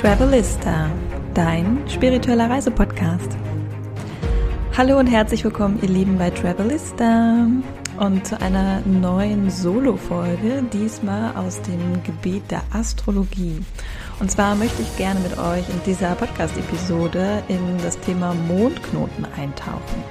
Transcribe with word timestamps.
Travelista, 0.00 0.92
dein 1.34 1.82
spiritueller 1.88 2.48
Reisepodcast. 2.48 3.36
Hallo 4.76 4.96
und 4.96 5.08
herzlich 5.08 5.42
willkommen, 5.42 5.80
ihr 5.82 5.88
Lieben, 5.88 6.18
bei 6.18 6.30
Travelista 6.30 7.48
und 7.98 8.24
zu 8.24 8.40
einer 8.40 8.80
neuen 8.86 9.50
Solo-Folge, 9.50 10.62
diesmal 10.72 11.34
aus 11.34 11.60
dem 11.62 12.00
Gebiet 12.04 12.48
der 12.48 12.62
Astrologie. 12.72 13.60
Und 14.20 14.30
zwar 14.30 14.54
möchte 14.54 14.82
ich 14.82 14.96
gerne 14.96 15.18
mit 15.18 15.36
euch 15.36 15.68
in 15.68 15.82
dieser 15.84 16.14
Podcast-Episode 16.14 17.42
in 17.48 17.78
das 17.82 17.98
Thema 17.98 18.34
Mondknoten 18.46 19.26
eintauchen. 19.36 20.04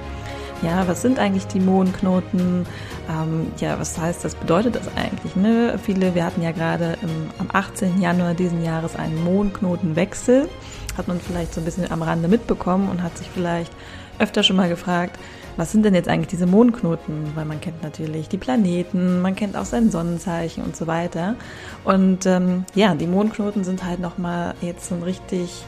Ja, 0.62 0.88
was 0.88 1.02
sind 1.02 1.20
eigentlich 1.20 1.46
die 1.46 1.60
Mondknoten? 1.60 2.66
Ähm, 3.08 3.52
ja, 3.58 3.78
was 3.78 3.96
heißt 3.96 4.24
das? 4.24 4.34
Bedeutet 4.34 4.74
das 4.74 4.88
eigentlich? 4.96 5.36
Ne? 5.36 5.78
Viele, 5.80 6.16
wir 6.16 6.24
hatten 6.24 6.42
ja 6.42 6.50
gerade 6.50 6.98
am 7.38 7.48
18. 7.52 8.00
Januar 8.00 8.34
diesen 8.34 8.64
Jahres 8.64 8.96
einen 8.96 9.22
Mondknotenwechsel. 9.22 10.48
Hat 10.96 11.06
man 11.06 11.20
vielleicht 11.20 11.54
so 11.54 11.60
ein 11.60 11.64
bisschen 11.64 11.88
am 11.92 12.02
Rande 12.02 12.26
mitbekommen 12.26 12.90
und 12.90 13.04
hat 13.04 13.16
sich 13.16 13.28
vielleicht 13.30 13.72
öfter 14.18 14.42
schon 14.42 14.56
mal 14.56 14.68
gefragt, 14.68 15.16
was 15.56 15.70
sind 15.70 15.84
denn 15.84 15.94
jetzt 15.94 16.08
eigentlich 16.08 16.28
diese 16.28 16.46
Mondknoten? 16.46 17.32
Weil 17.36 17.44
man 17.44 17.60
kennt 17.60 17.82
natürlich 17.84 18.28
die 18.28 18.36
Planeten, 18.36 19.20
man 19.22 19.36
kennt 19.36 19.56
auch 19.56 19.64
sein 19.64 19.92
Sonnenzeichen 19.92 20.64
und 20.64 20.76
so 20.76 20.88
weiter. 20.88 21.36
Und 21.84 22.26
ähm, 22.26 22.64
ja, 22.74 22.96
die 22.96 23.06
Mondknoten 23.06 23.62
sind 23.62 23.84
halt 23.84 24.00
nochmal 24.00 24.54
jetzt 24.60 24.88
so 24.88 24.96
ein 24.96 25.04
richtig 25.04 25.64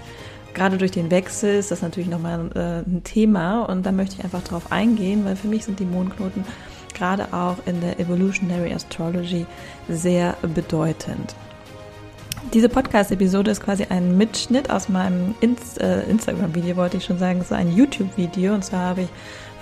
gerade 0.54 0.78
durch 0.78 0.90
den 0.90 1.10
Wechsel 1.10 1.54
ist 1.54 1.70
das 1.70 1.82
natürlich 1.82 2.08
nochmal 2.10 2.50
äh, 2.54 2.88
ein 2.88 3.02
Thema 3.04 3.62
und 3.62 3.84
da 3.84 3.92
möchte 3.92 4.16
ich 4.18 4.24
einfach 4.24 4.42
drauf 4.42 4.70
eingehen, 4.70 5.24
weil 5.24 5.36
für 5.36 5.48
mich 5.48 5.64
sind 5.64 5.80
die 5.80 5.84
Mondknoten 5.84 6.44
gerade 6.94 7.32
auch 7.32 7.56
in 7.66 7.80
der 7.80 7.98
Evolutionary 7.98 8.72
Astrology 8.72 9.46
sehr 9.88 10.36
bedeutend. 10.54 11.34
Diese 12.52 12.68
Podcast-Episode 12.68 13.50
ist 13.50 13.62
quasi 13.62 13.84
ein 13.90 14.16
Mitschnitt 14.16 14.70
aus 14.70 14.88
meinem 14.88 15.34
Inst 15.40 15.80
äh, 15.80 16.02
Instagram-Video, 16.04 16.76
wollte 16.76 16.96
ich 16.96 17.04
schon 17.04 17.18
sagen, 17.18 17.44
so 17.48 17.54
ein 17.54 17.74
YouTube-Video. 17.76 18.54
Und 18.54 18.64
zwar 18.64 18.88
habe 18.88 19.02
ich 19.02 19.08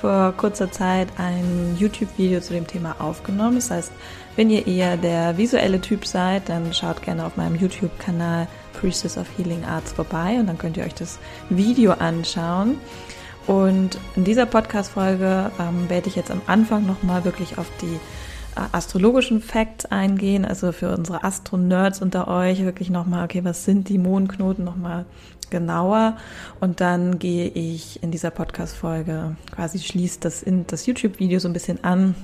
vor 0.00 0.32
kurzer 0.36 0.70
Zeit 0.70 1.08
ein 1.18 1.76
YouTube-Video 1.78 2.40
zu 2.40 2.54
dem 2.54 2.66
Thema 2.66 2.96
aufgenommen. 2.98 3.56
Das 3.56 3.70
heißt, 3.70 3.92
wenn 4.36 4.48
ihr 4.48 4.66
eher 4.66 4.96
der 4.96 5.36
visuelle 5.36 5.80
Typ 5.80 6.06
seid, 6.06 6.48
dann 6.48 6.72
schaut 6.72 7.02
gerne 7.02 7.26
auf 7.26 7.36
meinem 7.36 7.56
YouTube-Kanal 7.56 8.46
Priestess 8.80 9.18
of 9.18 9.26
Healing 9.36 9.64
Arts 9.64 9.92
vorbei 9.92 10.36
und 10.38 10.46
dann 10.46 10.58
könnt 10.58 10.76
ihr 10.76 10.84
euch 10.84 10.94
das 10.94 11.18
Video 11.50 11.92
anschauen. 11.92 12.78
Und 13.46 13.98
in 14.14 14.24
dieser 14.24 14.46
Podcast-Folge 14.46 15.50
ähm, 15.58 15.88
werde 15.88 16.08
ich 16.08 16.16
jetzt 16.16 16.30
am 16.30 16.42
Anfang 16.46 16.86
nochmal 16.86 17.24
wirklich 17.24 17.56
auf 17.56 17.66
die 17.80 17.98
äh, 18.56 18.60
astrologischen 18.72 19.40
Facts 19.40 19.86
eingehen, 19.86 20.44
also 20.44 20.72
für 20.72 20.94
unsere 20.94 21.24
Astro-Nerds 21.24 22.02
unter 22.02 22.28
euch 22.28 22.62
wirklich 22.64 22.90
nochmal, 22.90 23.24
okay, 23.24 23.42
was 23.44 23.64
sind 23.64 23.88
die 23.88 23.98
Mondknoten 23.98 24.64
nochmal 24.64 25.06
genauer? 25.48 26.18
Und 26.60 26.80
dann 26.80 27.18
gehe 27.18 27.48
ich 27.48 28.02
in 28.02 28.10
dieser 28.10 28.30
Podcast-Folge 28.30 29.36
quasi 29.50 29.78
schließt 29.78 30.24
das 30.24 30.44
das 30.66 30.86
YouTube-Video 30.86 31.38
so 31.38 31.48
ein 31.48 31.54
bisschen 31.54 31.82
an, 31.84 32.14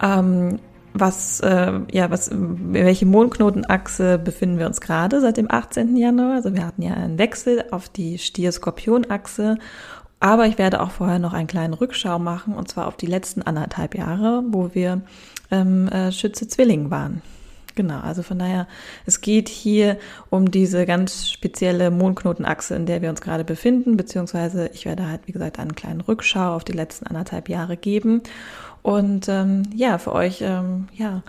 ähm, 0.00 0.60
was, 0.92 1.40
äh, 1.40 1.80
ja, 1.92 2.10
was, 2.10 2.30
welche 2.32 3.06
Mondknotenachse 3.06 4.18
befinden 4.18 4.58
wir 4.58 4.66
uns 4.66 4.80
gerade 4.80 5.20
seit 5.20 5.36
dem 5.36 5.50
18. 5.50 5.96
Januar? 5.96 6.34
Also 6.34 6.54
wir 6.54 6.66
hatten 6.66 6.82
ja 6.82 6.94
einen 6.94 7.18
Wechsel 7.18 7.64
auf 7.70 7.88
die 7.88 8.18
Stier-Skorpion-Achse. 8.18 9.58
Aber 10.20 10.46
ich 10.46 10.58
werde 10.58 10.80
auch 10.82 10.90
vorher 10.90 11.18
noch 11.18 11.32
einen 11.32 11.46
kleinen 11.46 11.72
Rückschau 11.72 12.18
machen, 12.18 12.54
und 12.54 12.68
zwar 12.68 12.86
auf 12.88 12.96
die 12.96 13.06
letzten 13.06 13.40
anderthalb 13.40 13.94
Jahre, 13.94 14.44
wo 14.48 14.74
wir 14.74 15.00
ähm, 15.50 15.88
äh, 15.88 16.12
Schütze 16.12 16.46
Zwilling 16.46 16.90
waren. 16.90 17.22
Genau, 17.74 18.00
also 18.00 18.22
von 18.22 18.38
daher, 18.38 18.66
es 19.06 19.20
geht 19.20 19.48
hier 19.48 19.98
um 20.28 20.50
diese 20.50 20.86
ganz 20.86 21.30
spezielle 21.30 21.90
Mondknotenachse, 21.90 22.74
in 22.74 22.86
der 22.86 23.02
wir 23.02 23.10
uns 23.10 23.20
gerade 23.20 23.44
befinden, 23.44 23.96
beziehungsweise 23.96 24.70
ich 24.74 24.86
werde 24.86 25.08
halt, 25.08 25.22
wie 25.26 25.32
gesagt, 25.32 25.58
einen 25.58 25.74
kleinen 25.74 26.00
Rückschau 26.00 26.56
auf 26.56 26.64
die 26.64 26.72
letzten 26.72 27.06
anderthalb 27.06 27.48
Jahre 27.48 27.76
geben. 27.76 28.22
Und 28.82 29.28
ähm, 29.28 29.62
ja, 29.74 29.98
für 29.98 30.12
euch, 30.12 30.40
ähm, 30.40 30.88
ja, 30.94 31.22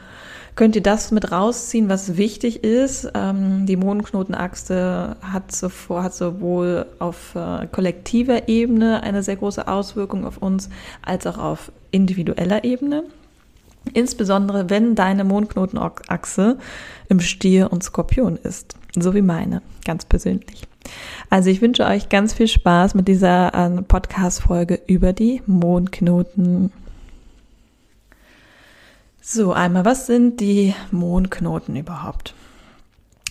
könnt 0.55 0.75
ihr 0.75 0.83
das 0.83 1.11
mit 1.11 1.31
rausziehen, 1.31 1.89
was 1.89 2.17
wichtig 2.17 2.63
ist. 2.63 3.11
Ähm, 3.13 3.65
die 3.65 3.75
Mondknotenachse 3.75 5.17
hat, 5.21 5.51
zuvor, 5.51 6.03
hat 6.03 6.15
sowohl 6.15 6.85
auf 6.99 7.35
äh, 7.35 7.67
kollektiver 7.67 8.47
Ebene 8.47 9.03
eine 9.03 9.23
sehr 9.23 9.35
große 9.35 9.67
Auswirkung 9.67 10.25
auf 10.25 10.37
uns, 10.37 10.69
als 11.01 11.27
auch 11.27 11.37
auf 11.37 11.71
individueller 11.91 12.63
Ebene. 12.63 13.03
Insbesondere 13.93 14.69
wenn 14.69 14.95
deine 14.95 15.23
Mondknotenachse 15.23 16.57
im 17.09 17.19
Stier 17.19 17.71
und 17.71 17.83
Skorpion 17.83 18.37
ist. 18.37 18.75
So 18.95 19.13
wie 19.13 19.21
meine, 19.21 19.61
ganz 19.85 20.05
persönlich. 20.05 20.67
Also 21.29 21.49
ich 21.49 21.61
wünsche 21.61 21.85
euch 21.85 22.09
ganz 22.09 22.33
viel 22.33 22.47
Spaß 22.47 22.95
mit 22.95 23.07
dieser 23.07 23.53
äh, 23.53 23.81
Podcast-Folge 23.81 24.79
über 24.87 25.13
die 25.13 25.41
Mondknoten. 25.45 26.71
So, 29.21 29.53
einmal, 29.53 29.85
was 29.85 30.07
sind 30.07 30.39
die 30.39 30.73
Mondknoten 30.91 31.75
überhaupt? 31.75 32.33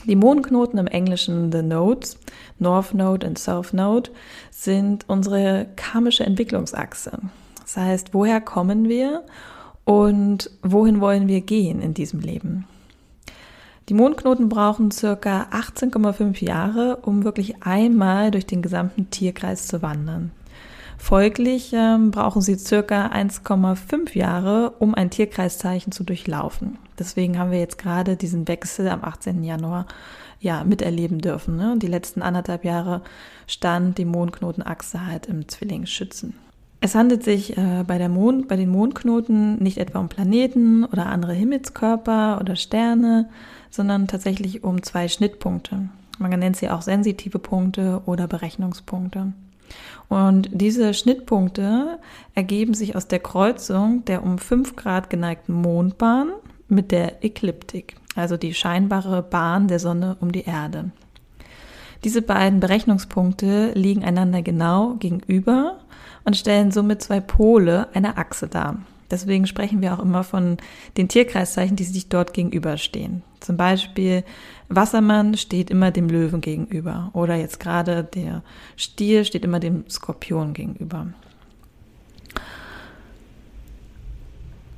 Die 0.06 0.16
Mondknoten 0.16 0.78
im 0.78 0.86
Englischen 0.86 1.52
The 1.52 1.62
Nodes, 1.62 2.16
North 2.58 2.94
Node 2.94 3.26
und 3.26 3.38
South 3.38 3.72
Node, 3.74 4.10
sind 4.50 5.04
unsere 5.08 5.66
karmische 5.76 6.24
Entwicklungsachse. 6.24 7.18
Das 7.62 7.76
heißt, 7.76 8.14
woher 8.14 8.40
kommen 8.40 8.88
wir 8.88 9.24
und 9.90 10.52
wohin 10.62 11.00
wollen 11.00 11.26
wir 11.26 11.40
gehen 11.40 11.82
in 11.82 11.94
diesem 11.94 12.20
Leben? 12.20 12.64
Die 13.88 13.94
Mondknoten 13.94 14.48
brauchen 14.48 14.92
circa 14.92 15.48
18,5 15.50 16.44
Jahre, 16.44 16.98
um 17.02 17.24
wirklich 17.24 17.64
einmal 17.64 18.30
durch 18.30 18.46
den 18.46 18.62
gesamten 18.62 19.10
Tierkreis 19.10 19.66
zu 19.66 19.82
wandern. 19.82 20.30
Folglich 20.96 21.72
ähm, 21.72 22.12
brauchen 22.12 22.40
sie 22.40 22.54
circa 22.54 23.08
1,5 23.08 24.16
Jahre, 24.16 24.74
um 24.78 24.94
ein 24.94 25.10
Tierkreiszeichen 25.10 25.90
zu 25.90 26.04
durchlaufen. 26.04 26.78
Deswegen 26.96 27.36
haben 27.36 27.50
wir 27.50 27.58
jetzt 27.58 27.78
gerade 27.78 28.14
diesen 28.14 28.46
Wechsel 28.46 28.86
am 28.86 29.02
18. 29.02 29.42
Januar 29.42 29.86
ja 30.38 30.62
miterleben 30.62 31.18
dürfen. 31.18 31.56
Ne? 31.56 31.74
Die 31.78 31.88
letzten 31.88 32.22
anderthalb 32.22 32.64
Jahre 32.64 33.02
stand 33.48 33.98
die 33.98 34.04
Mondknotenachse 34.04 35.04
halt 35.04 35.26
im 35.26 35.48
Zwillingsschützen. 35.48 36.34
Es 36.82 36.94
handelt 36.94 37.22
sich 37.22 37.56
äh, 37.58 37.84
bei, 37.86 37.98
der 37.98 38.08
Mond, 38.08 38.48
bei 38.48 38.56
den 38.56 38.70
Mondknoten 38.70 39.62
nicht 39.62 39.78
etwa 39.78 39.98
um 39.98 40.08
Planeten 40.08 40.84
oder 40.84 41.06
andere 41.06 41.34
Himmelskörper 41.34 42.38
oder 42.40 42.56
Sterne, 42.56 43.28
sondern 43.70 44.06
tatsächlich 44.06 44.64
um 44.64 44.82
zwei 44.82 45.08
Schnittpunkte. 45.08 45.90
Man 46.18 46.30
nennt 46.38 46.56
sie 46.56 46.70
auch 46.70 46.82
sensitive 46.82 47.38
Punkte 47.38 48.02
oder 48.06 48.26
Berechnungspunkte. 48.26 49.32
Und 50.08 50.48
diese 50.52 50.94
Schnittpunkte 50.94 51.98
ergeben 52.34 52.74
sich 52.74 52.96
aus 52.96 53.06
der 53.06 53.20
Kreuzung 53.20 54.04
der 54.06 54.22
um 54.22 54.38
5 54.38 54.74
Grad 54.74 55.10
geneigten 55.10 55.54
Mondbahn 55.54 56.30
mit 56.68 56.92
der 56.92 57.24
Ekliptik, 57.24 57.96
also 58.16 58.36
die 58.36 58.54
scheinbare 58.54 59.22
Bahn 59.22 59.68
der 59.68 59.78
Sonne 59.78 60.16
um 60.20 60.32
die 60.32 60.44
Erde. 60.44 60.90
Diese 62.04 62.22
beiden 62.22 62.60
Berechnungspunkte 62.60 63.72
liegen 63.74 64.04
einander 64.04 64.42
genau 64.42 64.94
gegenüber 64.94 65.78
und 66.24 66.36
stellen 66.36 66.70
somit 66.70 67.02
zwei 67.02 67.20
Pole 67.20 67.88
einer 67.94 68.18
Achse 68.18 68.48
dar. 68.48 68.78
Deswegen 69.10 69.46
sprechen 69.46 69.82
wir 69.82 69.92
auch 69.92 69.98
immer 69.98 70.22
von 70.22 70.58
den 70.96 71.08
Tierkreiszeichen, 71.08 71.76
die 71.76 71.84
sich 71.84 72.08
dort 72.08 72.32
gegenüberstehen. 72.32 73.22
Zum 73.40 73.56
Beispiel 73.56 74.22
Wassermann 74.68 75.36
steht 75.36 75.70
immer 75.70 75.90
dem 75.90 76.08
Löwen 76.08 76.40
gegenüber 76.40 77.10
oder 77.12 77.34
jetzt 77.34 77.58
gerade 77.58 78.04
der 78.04 78.42
Stier 78.76 79.24
steht 79.24 79.44
immer 79.44 79.58
dem 79.58 79.88
Skorpion 79.88 80.52
gegenüber. 80.54 81.08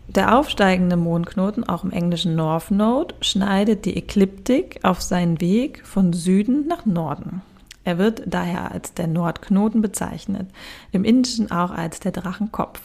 Der 0.09 0.37
aufsteigende 0.39 0.97
Mondknoten, 0.97 1.65
auch 1.65 1.85
im 1.85 1.91
englischen 1.91 2.37
North 2.37 2.71
Node, 2.71 3.15
schneidet 3.23 3.87
die 3.87 3.97
Ekliptik 3.97 4.81
auf 4.83 5.01
seinen 5.01 5.41
Weg 5.41 5.87
von 5.87 6.13
Süden 6.13 6.67
nach 6.67 6.85
Norden. 6.85 7.41
Er 7.85 7.99
wird 7.99 8.23
daher 8.27 8.73
als 8.73 8.95
der 8.95 9.07
Nordknoten 9.07 9.83
bezeichnet, 9.83 10.49
im 10.93 11.05
Indischen 11.05 11.51
auch 11.51 11.71
als 11.71 12.01
der 12.01 12.13
Drachenkopf. 12.13 12.81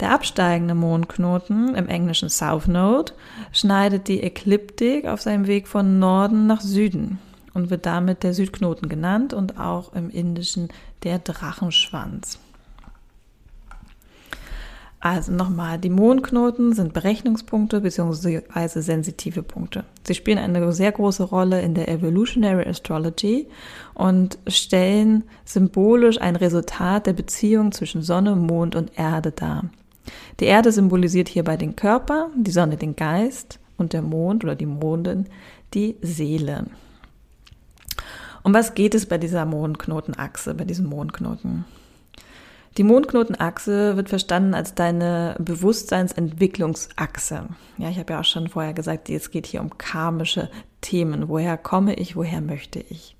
Der 0.00 0.12
absteigende 0.12 0.74
Mondknoten, 0.74 1.74
im 1.74 1.88
englischen 1.88 2.28
South 2.28 2.66
Node, 2.66 3.12
schneidet 3.52 4.08
die 4.08 4.22
Ekliptik 4.22 5.06
auf 5.06 5.22
seinem 5.22 5.46
Weg 5.46 5.66
von 5.66 5.98
Norden 5.98 6.46
nach 6.46 6.60
Süden 6.60 7.18
und 7.54 7.70
wird 7.70 7.86
damit 7.86 8.22
der 8.22 8.34
Südknoten 8.34 8.90
genannt 8.90 9.32
und 9.32 9.58
auch 9.58 9.94
im 9.94 10.10
Indischen 10.10 10.68
der 11.02 11.18
Drachenschwanz. 11.18 12.38
Also 15.06 15.30
nochmal, 15.30 15.78
die 15.78 15.88
Mondknoten 15.88 16.72
sind 16.72 16.92
Berechnungspunkte 16.92 17.80
bzw. 17.80 18.80
sensitive 18.80 19.44
Punkte. 19.44 19.84
Sie 20.04 20.14
spielen 20.14 20.38
eine 20.38 20.72
sehr 20.72 20.90
große 20.90 21.22
Rolle 21.22 21.62
in 21.62 21.74
der 21.74 21.86
Evolutionary 21.86 22.68
Astrology 22.68 23.46
und 23.94 24.36
stellen 24.48 25.22
symbolisch 25.44 26.20
ein 26.20 26.34
Resultat 26.34 27.06
der 27.06 27.12
Beziehung 27.12 27.70
zwischen 27.70 28.02
Sonne, 28.02 28.34
Mond 28.34 28.74
und 28.74 28.98
Erde 28.98 29.30
dar. 29.30 29.66
Die 30.40 30.46
Erde 30.46 30.72
symbolisiert 30.72 31.28
hierbei 31.28 31.56
den 31.56 31.76
Körper, 31.76 32.30
die 32.36 32.50
Sonne 32.50 32.76
den 32.76 32.96
Geist 32.96 33.60
und 33.76 33.92
der 33.92 34.02
Mond 34.02 34.42
oder 34.42 34.56
die 34.56 34.66
Mondin 34.66 35.26
die 35.72 35.94
Seele. 36.02 36.66
Um 38.42 38.52
was 38.52 38.74
geht 38.74 38.96
es 38.96 39.06
bei 39.06 39.18
dieser 39.18 39.46
Mondknotenachse, 39.46 40.52
bei 40.54 40.64
diesem 40.64 40.86
Mondknoten? 40.86 41.64
Die 42.76 42.82
Mondknotenachse 42.82 43.96
wird 43.96 44.10
verstanden 44.10 44.52
als 44.52 44.74
deine 44.74 45.34
Bewusstseinsentwicklungsachse. 45.38 47.48
Ja, 47.78 47.88
ich 47.88 47.98
habe 47.98 48.12
ja 48.12 48.20
auch 48.20 48.24
schon 48.24 48.48
vorher 48.48 48.74
gesagt, 48.74 49.08
es 49.08 49.30
geht 49.30 49.46
hier 49.46 49.62
um 49.62 49.78
karmische 49.78 50.50
Themen. 50.82 51.28
Woher 51.28 51.56
komme 51.56 51.94
ich, 51.94 52.16
woher 52.16 52.42
möchte 52.42 52.80
ich? 52.80 53.16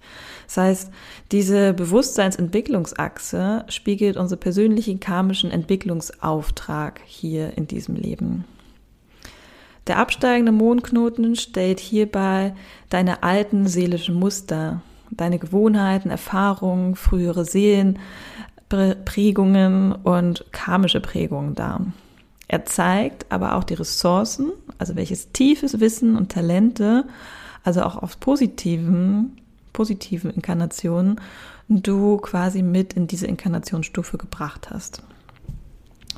Das 0.47 0.59
heißt, 0.59 0.91
diese 1.33 1.73
Bewusstseinsentwicklungsachse 1.73 3.65
spiegelt 3.69 4.19
unseren 4.19 4.41
persönlichen 4.41 5.01
karmischen 5.01 5.51
Entwicklungsauftrag 5.51 7.01
hier 7.07 7.57
in 7.57 7.67
diesem 7.67 7.97
Leben. 7.97 8.45
Der 9.87 9.99
absteigende 9.99 10.53
Mondknoten 10.53 11.35
stellt 11.35 11.81
hierbei 11.81 12.55
deine 12.91 13.23
alten 13.23 13.67
seelischen 13.67 14.17
Muster, 14.17 14.83
deine 15.11 15.39
Gewohnheiten, 15.39 16.11
Erfahrungen, 16.11 16.95
frühere 16.97 17.47
Seelen, 17.47 17.99
Prägungen 18.69 19.93
und 19.93 20.45
karmische 20.53 21.01
Prägungen 21.01 21.55
dar. 21.55 21.81
Er 22.49 22.65
zeigt 22.65 23.31
aber 23.31 23.57
auch 23.57 23.65
die 23.65 23.75
Ressourcen, 23.75 24.53
also 24.79 24.97
welches 24.97 25.33
tiefes 25.33 25.81
Wissen 25.81 26.17
und 26.17 26.31
Talente, 26.31 27.05
also 27.65 27.83
auch 27.83 27.97
auf 27.97 28.21
positiven, 28.21 29.37
positiven 29.73 30.31
Inkarnationen, 30.31 31.21
du 31.69 32.19
quasi 32.19 32.63
mit 32.63 32.93
in 32.93 33.09
diese 33.09 33.27
Inkarnationsstufe 33.27 34.19
gebracht 34.19 34.71
hast. 34.71 35.03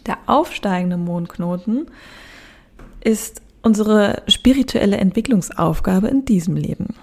Der 0.07 0.19
aufsteigende 0.27 0.97
Mondknoten 0.97 1.87
ist 3.03 3.41
unsere 3.63 4.23
spirituelle 4.29 4.99
Entwicklungsaufgabe 4.99 6.09
in 6.09 6.25
diesem 6.25 6.57
Leben. 6.57 6.95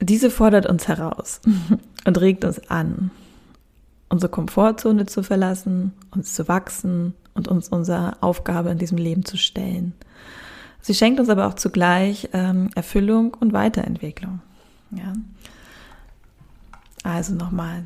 Diese 0.00 0.30
fordert 0.30 0.66
uns 0.66 0.88
heraus 0.88 1.40
und 2.04 2.20
regt 2.20 2.44
uns 2.44 2.70
an, 2.70 3.10
unsere 4.08 4.30
Komfortzone 4.30 5.06
zu 5.06 5.22
verlassen, 5.22 5.92
uns 6.10 6.34
zu 6.34 6.48
wachsen 6.48 7.14
und 7.34 7.48
uns 7.48 7.68
unserer 7.68 8.18
Aufgabe 8.20 8.70
in 8.70 8.78
diesem 8.78 8.98
Leben 8.98 9.24
zu 9.24 9.36
stellen. 9.36 9.92
Sie 10.80 10.94
schenkt 10.94 11.18
uns 11.18 11.28
aber 11.28 11.46
auch 11.46 11.54
zugleich 11.54 12.28
ähm, 12.32 12.70
Erfüllung 12.74 13.34
und 13.40 13.52
Weiterentwicklung. 13.52 14.40
Ja. 14.90 15.14
Also 17.02 17.34
nochmal, 17.34 17.84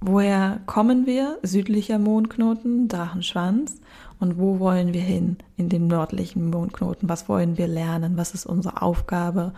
woher 0.00 0.60
kommen 0.66 1.06
wir? 1.06 1.38
Südlicher 1.42 1.98
Mondknoten, 1.98 2.88
Drachenschwanz. 2.88 3.80
Und 4.18 4.38
wo 4.38 4.58
wollen 4.60 4.94
wir 4.94 5.02
hin 5.02 5.36
in 5.56 5.68
dem 5.68 5.88
nördlichen 5.88 6.48
Mondknoten? 6.48 7.08
Was 7.08 7.28
wollen 7.28 7.58
wir 7.58 7.68
lernen? 7.68 8.16
Was 8.16 8.34
ist 8.34 8.46
unsere 8.46 8.80
Aufgabe? 8.80 9.52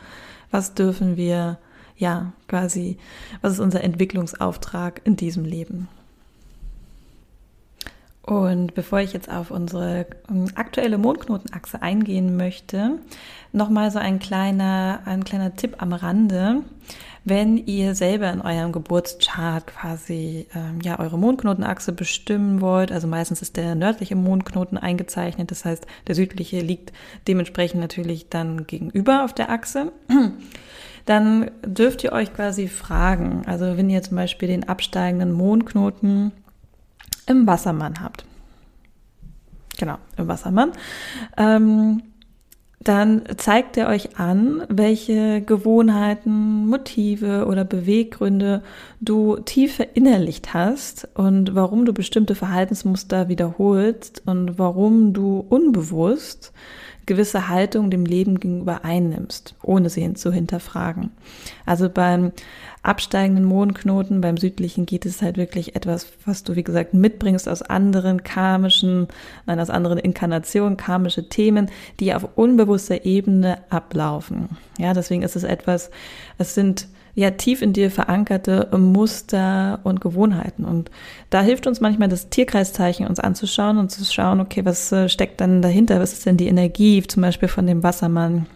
Was 0.50 0.74
dürfen 0.74 1.16
wir 1.16 1.58
ja, 1.98 2.32
quasi, 2.46 2.96
was 3.42 3.52
ist 3.52 3.60
unser 3.60 3.82
Entwicklungsauftrag 3.82 5.02
in 5.04 5.16
diesem 5.16 5.44
Leben? 5.44 5.88
Und 8.22 8.74
bevor 8.74 9.00
ich 9.00 9.14
jetzt 9.14 9.30
auf 9.30 9.50
unsere 9.50 10.06
ähm, 10.30 10.48
aktuelle 10.54 10.98
Mondknotenachse 10.98 11.80
eingehen 11.80 12.36
möchte, 12.36 12.98
nochmal 13.52 13.90
so 13.90 13.98
ein 13.98 14.18
kleiner, 14.18 15.00
ein 15.06 15.24
kleiner 15.24 15.56
Tipp 15.56 15.76
am 15.78 15.94
Rande. 15.94 16.62
Wenn 17.24 17.56
ihr 17.56 17.94
selber 17.94 18.30
in 18.30 18.42
eurem 18.42 18.72
Geburtschart 18.72 19.68
quasi 19.68 20.46
ähm, 20.54 20.80
ja 20.82 20.98
eure 20.98 21.18
Mondknotenachse 21.18 21.92
bestimmen 21.92 22.60
wollt, 22.60 22.92
also 22.92 23.08
meistens 23.08 23.40
ist 23.40 23.56
der 23.56 23.74
nördliche 23.74 24.14
Mondknoten 24.14 24.76
eingezeichnet, 24.76 25.50
das 25.50 25.64
heißt 25.64 25.86
der 26.06 26.14
südliche 26.14 26.60
liegt 26.60 26.92
dementsprechend 27.26 27.80
natürlich 27.80 28.28
dann 28.28 28.66
gegenüber 28.66 29.24
auf 29.24 29.32
der 29.32 29.50
Achse 29.50 29.90
dann 31.08 31.50
dürft 31.64 32.04
ihr 32.04 32.12
euch 32.12 32.34
quasi 32.34 32.68
fragen, 32.68 33.42
also 33.46 33.76
wenn 33.76 33.88
ihr 33.88 34.02
zum 34.02 34.16
Beispiel 34.16 34.48
den 34.48 34.68
absteigenden 34.68 35.32
Mondknoten 35.32 36.32
im 37.26 37.46
Wassermann 37.46 38.00
habt, 38.02 38.24
genau, 39.78 39.96
im 40.16 40.28
Wassermann, 40.28 40.72
ähm, 41.38 42.02
dann 42.80 43.22
zeigt 43.36 43.76
er 43.76 43.88
euch 43.88 44.18
an, 44.18 44.62
welche 44.68 45.40
Gewohnheiten, 45.42 46.66
Motive 46.66 47.46
oder 47.46 47.64
Beweggründe 47.64 48.62
du 49.00 49.36
tief 49.38 49.76
verinnerlicht 49.76 50.54
hast 50.54 51.08
und 51.14 51.54
warum 51.54 51.86
du 51.86 51.92
bestimmte 51.92 52.34
Verhaltensmuster 52.34 53.28
wiederholst 53.28 54.22
und 54.26 54.58
warum 54.58 55.12
du 55.12 55.44
unbewusst 55.48 56.52
gewisse 57.08 57.48
Haltung 57.48 57.90
dem 57.90 58.04
Leben 58.04 58.38
gegenüber 58.38 58.84
einnimmst, 58.84 59.56
ohne 59.62 59.90
sie 59.90 60.12
zu 60.14 60.30
hinterfragen. 60.30 61.10
Also 61.66 61.88
beim 61.88 62.32
absteigenden 62.82 63.44
Mondknoten, 63.44 64.20
beim 64.20 64.36
südlichen 64.36 64.86
geht 64.86 65.06
es 65.06 65.20
halt 65.22 65.36
wirklich 65.36 65.74
etwas, 65.74 66.06
was 66.24 66.44
du, 66.44 66.54
wie 66.54 66.62
gesagt, 66.62 66.94
mitbringst 66.94 67.48
aus 67.48 67.62
anderen 67.62 68.22
karmischen, 68.22 69.08
nein, 69.46 69.58
aus 69.58 69.70
anderen 69.70 69.98
Inkarnationen, 69.98 70.76
karmische 70.76 71.28
Themen, 71.28 71.70
die 71.98 72.14
auf 72.14 72.28
unbewusster 72.36 73.04
Ebene 73.04 73.58
ablaufen. 73.70 74.50
Ja, 74.78 74.92
deswegen 74.92 75.22
ist 75.22 75.34
es 75.34 75.44
etwas, 75.44 75.90
es 76.36 76.54
sind 76.54 76.88
ja 77.18 77.32
tief 77.32 77.62
in 77.62 77.72
dir 77.72 77.90
verankerte 77.90 78.68
Muster 78.78 79.80
und 79.82 80.00
Gewohnheiten. 80.00 80.64
Und 80.64 80.88
da 81.30 81.42
hilft 81.42 81.66
uns 81.66 81.80
manchmal 81.80 82.08
das 82.08 82.28
Tierkreiszeichen 82.28 83.08
uns 83.08 83.18
anzuschauen 83.18 83.78
und 83.78 83.90
zu 83.90 84.04
schauen, 84.04 84.40
okay, 84.40 84.64
was 84.64 84.92
äh, 84.92 85.08
steckt 85.08 85.40
dann 85.40 85.60
dahinter? 85.60 85.98
Was 85.98 86.12
ist 86.12 86.26
denn 86.26 86.36
die 86.36 86.46
Energie 86.46 87.02
zum 87.02 87.22
Beispiel 87.22 87.48
von 87.48 87.66
dem 87.66 87.82
Wassermann? 87.82 88.46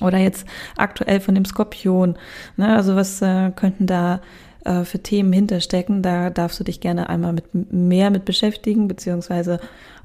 Oder 0.00 0.18
jetzt 0.18 0.44
aktuell 0.76 1.20
von 1.20 1.36
dem 1.36 1.44
Skorpion. 1.44 2.16
Ne? 2.56 2.74
Also 2.74 2.96
was 2.96 3.22
äh, 3.22 3.52
könnten 3.52 3.86
da 3.86 4.22
äh, 4.64 4.82
für 4.82 4.98
Themen 4.98 5.32
hinterstecken? 5.32 6.02
Da 6.02 6.30
darfst 6.30 6.58
du 6.58 6.64
dich 6.64 6.80
gerne 6.80 7.08
einmal 7.08 7.32
mit 7.32 7.72
mehr 7.72 8.10
mit 8.10 8.24
beschäftigen, 8.24 8.88
beziehungsweise 8.88 9.60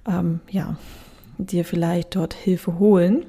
ähm, 0.07 0.41
ja, 0.49 0.77
dir 1.39 1.65
vielleicht 1.65 2.15
dort 2.15 2.35
Hilfe 2.35 2.77
holen. 2.77 3.25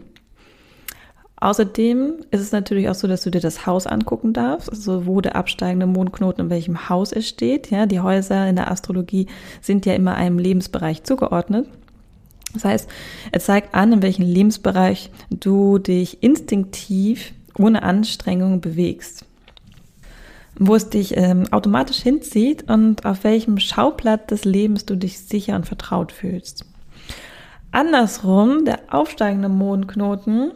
Außerdem 1.45 2.25
ist 2.31 2.41
es 2.41 2.53
natürlich 2.53 2.89
auch 2.89 2.95
so, 2.95 3.07
dass 3.07 3.21
du 3.21 3.31
dir 3.31 3.43
das 3.43 3.67
Haus 3.67 3.87
angucken 3.87 4.33
darfst, 4.33 4.71
also 4.71 5.05
wo 5.05 5.21
der 5.21 5.37
absteigende 5.37 5.85
Mondknoten 5.85 6.47
in 6.47 6.51
welchem 6.51 6.89
Haus 6.89 7.13
es 7.13 7.29
steht. 7.29 7.71
Ja, 7.71 7.85
die 7.85 8.01
Häuser 8.01 8.49
in 8.49 8.57
der 8.57 8.71
Astrologie 8.71 9.27
sind 9.61 9.85
ja 9.85 9.93
immer 9.93 10.15
einem 10.15 10.39
Lebensbereich 10.39 11.03
zugeordnet. 11.03 11.69
Das 12.55 12.65
heißt, 12.65 12.91
er 13.31 13.41
zeigt 13.41 13.75
an, 13.75 13.93
in 13.93 14.03
welchem 14.03 14.25
Lebensbereich 14.25 15.11
du 15.29 15.77
dich 15.77 16.23
instinktiv 16.23 17.35
ohne 17.59 17.83
Anstrengung 17.83 18.63
bewegst. 18.63 19.27
Wo 20.59 20.75
es 20.75 20.89
dich 20.89 21.15
ähm, 21.19 21.45
automatisch 21.53 21.99
hinzieht 21.99 22.71
und 22.71 23.05
auf 23.05 23.23
welchem 23.23 23.59
Schauplatz 23.59 24.29
des 24.29 24.47
Lebens 24.47 24.87
du 24.87 24.97
dich 24.97 25.19
sicher 25.19 25.57
und 25.57 25.67
vertraut 25.67 26.11
fühlst. 26.11 26.65
Andersrum, 27.71 28.65
der 28.65 28.79
aufsteigende 28.89 29.51
Mondknoten 29.51 30.53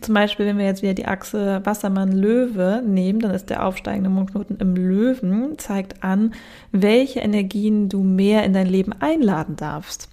zum 0.00 0.14
Beispiel, 0.14 0.46
wenn 0.46 0.58
wir 0.58 0.64
jetzt 0.64 0.82
wieder 0.82 0.94
die 0.94 1.06
Achse 1.06 1.60
Wassermann-Löwe 1.64 2.82
nehmen, 2.86 3.20
dann 3.20 3.32
ist 3.32 3.50
der 3.50 3.66
aufsteigende 3.66 4.10
Mondknoten 4.10 4.56
im 4.58 4.74
Löwen, 4.74 5.58
zeigt 5.58 6.02
an, 6.02 6.34
welche 6.70 7.20
Energien 7.20 7.88
du 7.88 8.02
mehr 8.02 8.44
in 8.44 8.52
dein 8.52 8.66
Leben 8.66 8.92
einladen 9.00 9.56
darfst. 9.56 10.08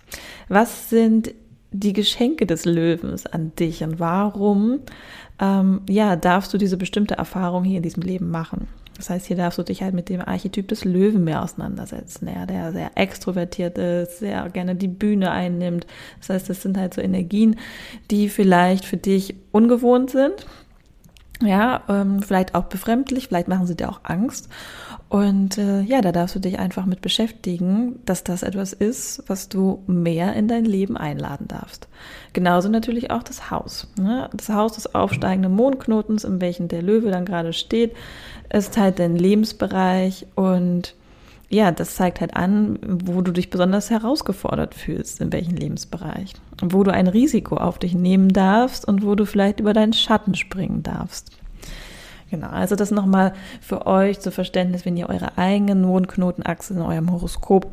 Was 0.50 0.89
sind 0.89 1.33
die 1.71 1.93
Geschenke 1.93 2.45
des 2.45 2.65
Löwens 2.65 3.25
an 3.25 3.53
dich 3.57 3.83
und 3.83 4.00
warum 4.00 4.79
ähm, 5.39 5.81
ja, 5.88 6.15
darfst 6.15 6.53
du 6.53 6.57
diese 6.57 6.77
bestimmte 6.77 7.15
Erfahrung 7.15 7.63
hier 7.63 7.77
in 7.77 7.83
diesem 7.83 8.03
Leben 8.03 8.31
machen? 8.31 8.67
Das 8.99 9.09
heißt, 9.09 9.27
hier 9.27 9.37
darfst 9.37 9.57
du 9.57 9.63
dich 9.63 9.81
halt 9.81 9.93
mit 9.93 10.09
dem 10.09 10.19
Archetyp 10.19 10.67
des 10.67 10.83
Löwen 10.83 11.23
mehr 11.23 11.41
auseinandersetzen, 11.41 12.27
ja, 12.27 12.45
der 12.45 12.73
sehr 12.73 12.91
extrovertiert 12.95 13.77
ist, 13.77 14.19
sehr 14.19 14.49
gerne 14.49 14.75
die 14.75 14.89
Bühne 14.89 15.31
einnimmt. 15.31 15.87
Das 16.19 16.29
heißt, 16.29 16.49
das 16.49 16.61
sind 16.61 16.77
halt 16.77 16.93
so 16.93 16.99
Energien, 17.01 17.55
die 18.11 18.27
vielleicht 18.27 18.83
für 18.83 18.97
dich 18.97 19.35
ungewohnt 19.53 20.09
sind, 20.09 20.45
ja, 21.41 21.81
ähm, 21.87 22.21
vielleicht 22.21 22.55
auch 22.55 22.65
befremdlich, 22.65 23.29
vielleicht 23.29 23.47
machen 23.47 23.67
sie 23.67 23.75
dir 23.75 23.89
auch 23.89 24.01
Angst. 24.03 24.49
Und 25.09 25.57
äh, 25.57 25.81
ja, 25.81 26.01
da 26.01 26.11
darfst 26.11 26.35
du 26.35 26.39
dich 26.39 26.59
einfach 26.59 26.85
mit 26.85 27.01
beschäftigen, 27.01 27.99
dass 28.05 28.23
das 28.23 28.43
etwas 28.43 28.73
ist, 28.73 29.23
was 29.25 29.49
du 29.49 29.81
mehr 29.87 30.33
in 30.35 30.47
dein 30.47 30.65
Leben 30.65 30.97
einladen 30.97 31.47
darfst. 31.47 31.87
Genauso 32.33 32.69
natürlich 32.69 33.09
auch 33.09 33.23
das 33.23 33.49
Haus. 33.49 33.87
Ne? 33.99 34.29
Das 34.33 34.49
Haus 34.49 34.73
des 34.73 34.93
aufsteigenden 34.93 35.55
Mondknotens, 35.55 36.23
in 36.23 36.39
welchem 36.41 36.67
der 36.67 36.83
Löwe 36.83 37.09
dann 37.09 37.25
gerade 37.25 37.53
steht, 37.53 37.95
ist 38.53 38.77
halt 38.77 38.99
dein 38.99 39.15
Lebensbereich 39.15 40.27
und 40.35 40.93
ja, 41.51 41.71
das 41.71 41.95
zeigt 41.95 42.21
halt 42.21 42.35
an, 42.35 42.77
wo 42.83 43.21
du 43.21 43.31
dich 43.31 43.49
besonders 43.49 43.89
herausgefordert 43.89 44.75
fühlst, 44.75 45.19
in 45.19 45.33
welchem 45.33 45.55
Lebensbereich. 45.55 46.33
Wo 46.61 46.83
du 46.83 46.93
ein 46.93 47.07
Risiko 47.07 47.57
auf 47.57 47.79
dich 47.79 47.95
nehmen 47.95 48.29
darfst 48.29 48.87
und 48.87 49.03
wo 49.03 49.15
du 49.15 49.25
vielleicht 49.25 49.59
über 49.59 49.73
deinen 49.73 49.93
Schatten 49.93 50.35
springen 50.35 50.83
darfst. 50.83 51.31
Genau, 52.29 52.50
also 52.50 52.75
das 52.75 52.91
nochmal 52.91 53.33
für 53.62 53.88
euch 53.88 54.19
zu 54.19 54.31
Verständnis, 54.31 54.86
wenn 54.86 54.98
ihr 54.98 55.09
eure 55.09 55.38
eigenen 55.38 55.81
Mondknotenachse 55.81 56.74
in 56.74 56.81
eurem 56.81 57.12
Horoskop 57.12 57.71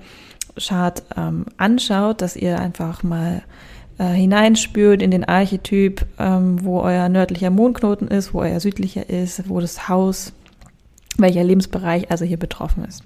Chart 0.58 1.02
ähm, 1.16 1.44
anschaut, 1.58 2.22
dass 2.22 2.36
ihr 2.36 2.58
einfach 2.58 3.02
mal 3.02 3.42
äh, 3.98 4.04
hineinspürt 4.04 5.02
in 5.02 5.10
den 5.10 5.24
Archetyp, 5.24 6.06
ähm, 6.18 6.64
wo 6.64 6.80
euer 6.80 7.08
nördlicher 7.08 7.50
Mondknoten 7.50 8.08
ist, 8.08 8.32
wo 8.32 8.40
euer 8.40 8.60
südlicher 8.60 9.08
ist, 9.10 9.48
wo 9.48 9.60
das 9.60 9.88
Haus, 9.88 10.32
welcher 11.18 11.44
Lebensbereich 11.44 12.10
also 12.10 12.24
hier 12.24 12.38
betroffen 12.38 12.84
ist. 12.84 13.02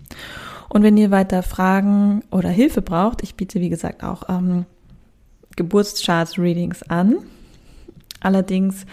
Und 0.68 0.84
wenn 0.84 0.96
ihr 0.96 1.10
weiter 1.10 1.42
Fragen 1.42 2.22
oder 2.30 2.48
Hilfe 2.48 2.82
braucht, 2.82 3.22
ich 3.22 3.34
biete 3.34 3.60
wie 3.60 3.70
gesagt 3.70 4.04
auch 4.04 4.28
ähm, 4.28 4.66
Geburtscharts-Readings 5.56 6.84
an. 6.84 7.16
Allerdings 8.20 8.84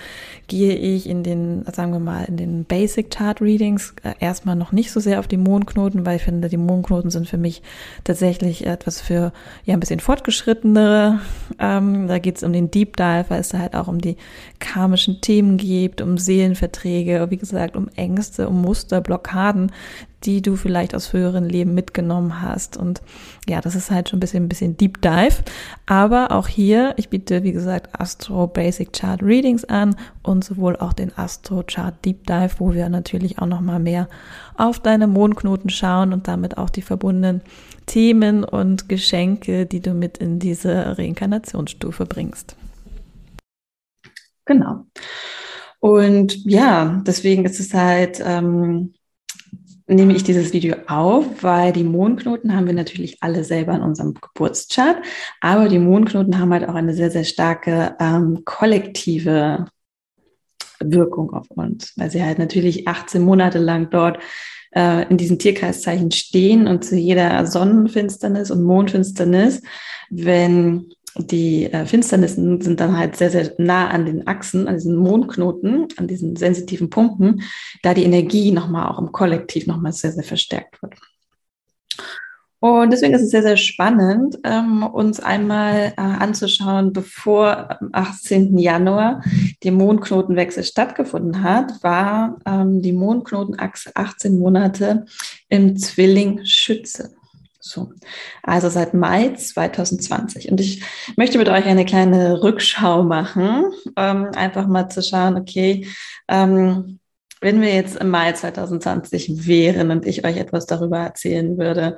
gehe 0.47 0.75
ich 0.75 1.07
in 1.07 1.23
den, 1.23 1.65
sagen 1.73 1.91
wir 1.91 1.99
mal, 1.99 2.23
in 2.23 2.37
den 2.37 2.63
Basic 2.63 3.11
Chart 3.11 3.41
Readings 3.41 3.93
äh, 4.03 4.13
erstmal 4.19 4.55
noch 4.55 4.71
nicht 4.71 4.91
so 4.91 4.99
sehr 4.99 5.19
auf 5.19 5.27
die 5.27 5.37
Mondknoten, 5.37 6.05
weil 6.05 6.15
ich 6.15 6.23
finde, 6.23 6.47
die 6.47 6.57
Mondknoten 6.57 7.11
sind 7.11 7.27
für 7.27 7.37
mich 7.37 7.61
tatsächlich 8.05 8.65
etwas 8.65 9.01
für 9.01 9.33
ja 9.65 9.73
ein 9.73 9.79
bisschen 9.81 9.99
fortgeschrittenere. 9.99 11.19
Ähm, 11.59 12.07
da 12.07 12.19
geht 12.19 12.37
es 12.37 12.43
um 12.43 12.53
den 12.53 12.71
Deep 12.71 12.95
Dive, 12.95 13.25
weil 13.27 13.41
es 13.41 13.49
da 13.49 13.59
halt 13.59 13.75
auch 13.75 13.87
um 13.87 13.99
die 13.99 14.15
karmischen 14.59 15.21
Themen 15.21 15.57
geht, 15.57 16.01
um 16.01 16.17
Seelenverträge, 16.17 17.27
wie 17.29 17.37
gesagt, 17.37 17.75
um 17.75 17.89
Ängste, 17.95 18.47
um 18.47 18.61
Muster, 18.61 19.01
Blockaden, 19.01 19.71
die 20.23 20.41
du 20.41 20.55
vielleicht 20.55 20.95
aus 20.95 21.07
früheren 21.07 21.47
Leben 21.47 21.73
mitgenommen 21.73 22.41
hast. 22.41 22.75
Und 22.75 23.01
ja, 23.47 23.61
das 23.61 23.75
ist 23.75 23.91
halt 23.91 24.09
schon 24.09 24.17
ein 24.17 24.19
bisschen, 24.19 24.43
ein 24.45 24.49
bisschen 24.49 24.75
Deep 24.77 25.01
Dive. 25.01 25.43
Aber 25.85 26.31
auch 26.31 26.47
hier, 26.47 26.93
ich 26.97 27.09
biete, 27.09 27.43
wie 27.43 27.51
gesagt, 27.51 27.99
Astro 27.99 28.47
Basic 28.47 28.93
Chart 28.93 29.21
Readings 29.21 29.63
an 29.65 29.95
und 30.23 30.43
sowohl 30.43 30.75
auch 30.75 30.93
den 30.93 31.15
Astro 31.17 31.63
Chart 31.63 31.93
Deep 32.03 32.25
Dive, 32.25 32.55
wo 32.57 32.73
wir 32.73 32.89
natürlich 32.89 33.39
auch 33.39 33.45
nochmal 33.45 33.79
mehr 33.79 34.09
auf 34.55 34.79
deine 34.79 35.07
Mondknoten 35.07 35.69
schauen 35.69 36.13
und 36.13 36.27
damit 36.27 36.57
auch 36.57 36.69
die 36.69 36.81
verbundenen 36.81 37.41
Themen 37.85 38.43
und 38.43 38.89
Geschenke, 38.89 39.65
die 39.65 39.81
du 39.81 39.93
mit 39.93 40.17
in 40.17 40.39
diese 40.39 40.97
Reinkarnationsstufe 40.97 42.05
bringst. 42.05 42.57
Genau. 44.47 44.87
Und 45.79 46.43
ja, 46.45 47.03
deswegen 47.05 47.45
ist 47.45 47.59
es 47.59 47.73
halt 47.73 48.21
ähm, 48.25 48.93
nehme 49.87 50.13
ich 50.13 50.23
dieses 50.23 50.51
Video 50.51 50.75
auf, 50.87 51.25
weil 51.41 51.71
die 51.71 51.83
Mondknoten 51.83 52.55
haben 52.55 52.67
wir 52.67 52.73
natürlich 52.73 53.23
alle 53.23 53.43
selber 53.43 53.73
in 53.73 53.81
unserem 53.81 54.13
Geburtschart, 54.15 54.97
aber 55.39 55.69
die 55.69 55.79
Mondknoten 55.79 56.37
haben 56.39 56.51
halt 56.51 56.67
auch 56.67 56.75
eine 56.75 56.93
sehr, 56.93 57.09
sehr 57.09 57.23
starke 57.23 57.95
ähm, 57.99 58.41
kollektive 58.43 59.65
Wirkung 60.79 61.31
auf 61.33 61.49
uns, 61.51 61.93
weil 61.95 62.11
sie 62.11 62.23
halt 62.23 62.37
natürlich 62.37 62.87
18 62.87 63.21
Monate 63.21 63.59
lang 63.59 63.89
dort 63.89 64.19
äh, 64.75 65.07
in 65.09 65.17
diesen 65.17 65.39
Tierkreiszeichen 65.39 66.11
stehen 66.11 66.67
und 66.67 66.83
zu 66.83 66.97
jeder 66.97 67.45
Sonnenfinsternis 67.45 68.51
und 68.51 68.63
Mondfinsternis, 68.63 69.61
wenn 70.09 70.91
die 71.15 71.65
äh, 71.71 71.85
Finsternissen 71.85 72.61
sind 72.61 72.79
dann 72.79 72.97
halt 72.97 73.15
sehr, 73.15 73.29
sehr 73.29 73.53
nah 73.57 73.89
an 73.89 74.05
den 74.05 74.27
Achsen, 74.27 74.67
an 74.67 74.75
diesen 74.75 74.95
Mondknoten, 74.95 75.87
an 75.97 76.07
diesen 76.07 76.35
sensitiven 76.35 76.89
Punkten, 76.89 77.41
da 77.83 77.93
die 77.93 78.03
Energie 78.03 78.51
nochmal 78.51 78.89
auch 78.89 78.99
im 78.99 79.11
Kollektiv 79.11 79.67
nochmal 79.67 79.93
sehr, 79.93 80.11
sehr 80.11 80.23
verstärkt 80.23 80.81
wird. 80.81 80.95
Und 82.59 82.91
deswegen 82.91 83.13
ist 83.13 83.21
es 83.21 83.29
sehr, 83.29 83.43
sehr 83.43 83.57
spannend, 83.57 84.39
ähm, 84.43 84.81
uns 84.81 85.19
einmal 85.19 85.93
äh, 85.95 86.01
anzuschauen, 86.01 86.91
bevor 86.91 87.79
am 87.79 87.89
18. 87.91 88.57
Januar 88.57 89.21
der 89.63 89.71
Mondknotenwechsel 89.73 90.63
stattgefunden 90.63 91.43
hat, 91.43 91.83
war 91.83 92.39
ähm, 92.47 92.81
die 92.81 92.93
Mondknotenachse 92.93 93.91
18 93.93 94.39
Monate 94.39 95.05
im 95.49 95.77
Zwilling 95.77 96.45
Schütze. 96.45 97.15
So, 97.69 97.91
also 98.43 98.69
seit 98.69 98.93
Mai 98.93 99.33
2020. 99.33 100.51
Und 100.51 100.59
ich 100.59 100.83
möchte 101.15 101.37
mit 101.37 101.49
euch 101.49 101.65
eine 101.65 101.85
kleine 101.85 102.41
Rückschau 102.41 103.03
machen, 103.03 103.65
ähm, 103.95 104.31
einfach 104.35 104.67
mal 104.67 104.89
zu 104.89 105.01
schauen, 105.01 105.35
okay, 105.35 105.87
ähm, 106.27 106.99
wenn 107.41 107.61
wir 107.61 107.73
jetzt 107.73 107.97
im 107.97 108.09
Mai 108.09 108.31
2020 108.31 109.47
wären 109.47 109.91
und 109.91 110.05
ich 110.05 110.25
euch 110.25 110.37
etwas 110.37 110.65
darüber 110.65 110.99
erzählen 110.99 111.57
würde, 111.57 111.97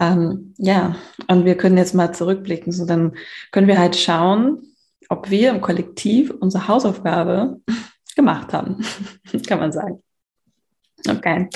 ähm, 0.00 0.54
ja, 0.56 0.96
und 1.26 1.44
wir 1.44 1.56
können 1.56 1.76
jetzt 1.76 1.94
mal 1.94 2.12
zurückblicken, 2.12 2.72
so 2.72 2.86
dann 2.86 3.16
können 3.50 3.66
wir 3.66 3.78
halt 3.78 3.96
schauen, 3.96 4.74
ob 5.08 5.30
wir 5.30 5.50
im 5.50 5.60
Kollektiv 5.60 6.32
unsere 6.40 6.68
Hausaufgabe 6.68 7.60
gemacht 8.16 8.52
haben, 8.52 8.84
kann 9.46 9.58
man 9.58 9.72
sagen. 9.72 10.02
Okay. 11.08 11.48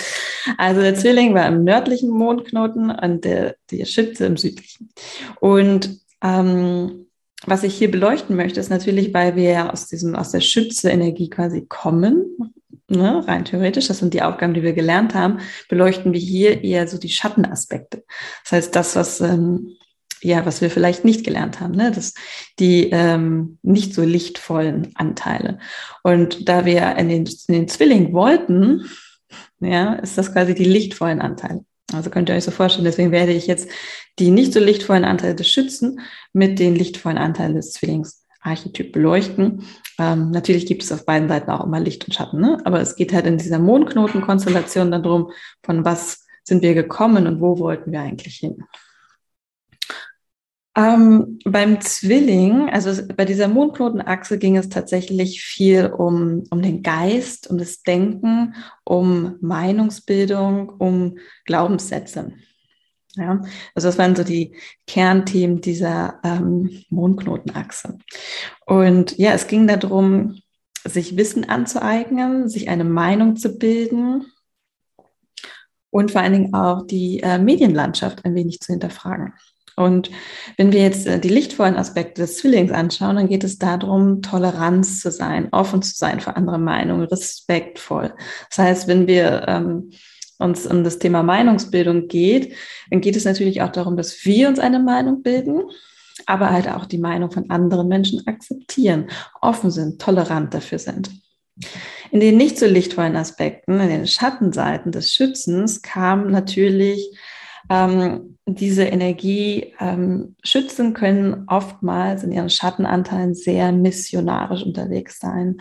Also 0.59 0.81
der 0.81 0.95
Zwilling 0.95 1.35
war 1.35 1.47
im 1.47 1.65
nördlichen 1.65 2.11
Mondknoten 2.11 2.91
und 2.91 3.25
der, 3.25 3.57
die 3.71 3.85
Schütze 3.87 4.27
im 4.27 4.37
südlichen. 4.37 4.91
Und 5.41 6.01
ähm, 6.23 7.07
was 7.45 7.65
ich 7.65 7.75
hier 7.75 7.91
beleuchten 7.91 8.37
möchte, 8.37 8.61
ist 8.61 8.71
natürlich, 8.71 9.13
weil 9.13 9.35
wir 9.35 9.73
aus 9.73 9.89
diesem, 9.89 10.15
aus 10.15 10.31
der 10.31 10.41
Schütze-Energie 10.41 11.29
quasi 11.29 11.67
kommen, 11.67 12.37
ne, 12.89 13.27
rein 13.27 13.45
theoretisch, 13.45 13.89
das 13.89 13.99
sind 13.99 14.15
die 14.15 14.23
Aufgaben, 14.23 14.55
die 14.55 14.63
wir 14.63 14.75
gelernt 14.75 15.15
haben, 15.15 15.39
beleuchten 15.69 16.13
wir 16.13 16.21
hier 16.21 16.63
eher 16.63 16.87
so 16.87 16.99
die 16.99 17.09
Schattenaspekte. 17.09 18.05
Das 18.45 18.53
heißt, 18.53 18.77
das, 18.77 18.95
was, 18.97 19.21
ähm, 19.21 19.77
ja, 20.21 20.47
was 20.47 20.61
wir 20.61 20.71
vielleicht 20.71 21.05
nicht 21.05 21.25
gelernt 21.25 21.61
haben, 21.61 21.75
ne, 21.75 21.91
das, 21.91 22.15
die 22.61 22.91
ähm, 22.91 23.59
nicht 23.63 23.95
so 23.95 24.03
lichtvollen 24.03 24.93
Anteile. 24.95 25.59
Und 26.05 26.49
da 26.49 26.65
wir 26.65 26.97
in 26.97 27.09
den, 27.09 27.27
in 27.49 27.55
den 27.55 27.69
Zwilling 27.69 28.13
wollten, 28.13 28.89
ja, 29.65 29.95
ist 29.95 30.19
das 30.19 30.33
quasi 30.33 30.55
die 30.55 30.65
lichtvollen 30.65 31.21
Anteile. 31.21 31.65
Also 31.93 32.11
könnt 32.11 32.29
ihr 32.29 32.35
euch 32.35 32.45
so 32.45 32.51
vorstellen, 32.51 32.85
deswegen 32.85 33.13
werde 33.13 33.33
ich 33.33 33.47
jetzt 33.47 33.69
die 34.19 34.31
nicht 34.31 34.53
so 34.53 34.61
lichtvollen 34.61 35.05
Anteile 35.05 35.35
des 35.35 35.49
Schützen 35.49 36.01
mit 36.33 36.59
den 36.59 36.75
lichtvollen 36.75 37.19
Anteilen 37.19 37.55
des 37.55 37.73
Zwillingsarchetyp 37.73 38.93
beleuchten. 38.93 39.65
Ähm, 39.99 40.31
natürlich 40.31 40.67
gibt 40.67 40.83
es 40.83 40.93
auf 40.93 41.05
beiden 41.05 41.29
Seiten 41.29 41.51
auch 41.51 41.65
immer 41.65 41.81
Licht 41.81 42.07
und 42.07 42.15
Schatten, 42.15 42.41
ne? 42.41 42.59
aber 42.65 42.81
es 42.81 42.97
geht 42.97 43.13
halt 43.13 43.27
in 43.27 43.39
dieser 43.39 43.59
Mondknotenkonstellation 43.59 44.91
darum, 44.91 45.33
von 45.63 45.85
was 45.85 46.27
sind 46.45 46.63
wir 46.63 46.75
gekommen 46.75 47.27
und 47.27 47.41
wo 47.41 47.59
wollten 47.59 47.93
wir 47.93 48.01
eigentlich 48.01 48.37
hin. 48.37 48.65
Ähm, 50.75 51.39
beim 51.45 51.83
Zwilling, 51.83 52.71
also 52.71 53.07
bei 53.15 53.27
dieser 53.27 53.49
Mondknotenachse 53.49 54.39
ging 54.39 54.57
es 54.57 54.71
tatsächlich 54.71 55.43
viel 55.43 55.87
um, 55.87 56.45
um 56.51 56.63
den 56.63 56.83
Geist, 56.83 57.51
um 57.51 57.59
das 57.59 57.83
Denken, 57.83 58.55
um 58.85 59.37
Meinungsbildung, 59.43 60.71
um 60.71 61.19
Glaubenssätze. 61.45 62.33
Ja, 63.17 63.43
also 63.75 63.89
das 63.89 63.99
waren 63.99 64.17
so 64.17 64.25
die 64.25 64.57
Kernthemen 64.87 65.61
dieser 65.61 66.21
ähm, 66.25 66.83
Mondknotenachse. 66.89 67.99
Und 68.65 69.19
ja, 69.19 69.33
es 69.33 69.49
ging 69.49 69.67
darum, 69.67 70.41
sich 70.85 71.19
Wissen 71.19 71.47
anzueignen, 71.49 72.49
sich 72.49 72.71
eine 72.71 72.85
Meinung 72.85 73.37
zu 73.37 73.59
bilden 73.59 74.25
und 75.91 76.11
vor 76.11 76.23
allen 76.23 76.33
Dingen 76.33 76.55
auch 76.55 76.87
die 76.87 77.21
äh, 77.21 77.39
Medienlandschaft 77.39 78.25
ein 78.25 78.35
wenig 78.35 78.61
zu 78.61 78.73
hinterfragen. 78.73 79.35
Und 79.77 80.11
wenn 80.57 80.73
wir 80.73 80.83
jetzt 80.83 81.07
äh, 81.07 81.19
die 81.19 81.29
lichtvollen 81.29 81.77
Aspekte 81.77 82.23
des 82.23 82.39
Zwillings 82.39 82.73
anschauen, 82.73 83.17
dann 83.17 83.29
geht 83.29 83.45
es 83.45 83.59
darum, 83.59 84.23
Toleranz 84.23 85.01
zu 85.01 85.11
sein, 85.11 85.49
offen 85.53 85.83
zu 85.83 85.95
sein 85.95 86.21
für 86.21 86.37
andere 86.37 86.59
Meinungen, 86.59 87.07
respektvoll. 87.07 88.15
Das 88.51 88.59
heißt, 88.59 88.89
wenn 88.89 89.07
wir 89.07 89.45
ähm, 89.49 89.91
uns 90.39 90.67
um 90.67 90.85
das 90.85 90.99
Thema 90.99 91.23
Meinungsbildung 91.23 92.09
geht, 92.09 92.55
dann 92.91 93.01
geht 93.01 93.17
es 93.17 93.25
natürlich 93.25 93.63
auch 93.63 93.73
darum, 93.73 93.97
dass 93.97 94.25
wir 94.25 94.49
uns 94.49 94.59
eine 94.59 94.81
Meinung 94.81 95.23
bilden, 95.23 95.63
aber 96.27 96.51
halt 96.51 96.69
auch 96.69 96.87
die 96.87 96.99
Meinung 96.99 97.31
von 97.31 97.51
anderen 97.51 97.89
Menschen 97.89 98.27
akzeptieren, 98.27 99.09
offen 99.41 99.71
sind, 99.71 100.01
tolerant 100.01 100.53
dafür 100.53 100.79
sind. 100.79 101.11
In 102.11 102.21
den 102.21 102.37
nicht 102.37 102.59
so 102.59 102.67
lichtvollen 102.67 103.17
Aspekten, 103.17 103.81
in 103.81 103.89
den 103.89 104.07
Schattenseiten 104.07 104.93
des 104.93 105.13
Schützens 105.13 105.83
kam 105.83 106.31
natürlich 106.31 107.17
ähm, 107.73 108.37
diese 108.45 108.85
Energie 108.85 109.73
ähm, 109.81 110.37
schützen 110.43 110.95
können, 110.95 111.45
oftmals 111.47 112.23
in 112.23 112.33
ihren 112.33 112.51
Schattenanteilen 112.51 113.35
sehr 113.35 113.73
missionarisch 113.73 114.63
unterwegs 114.63 115.19
sein. 115.21 115.59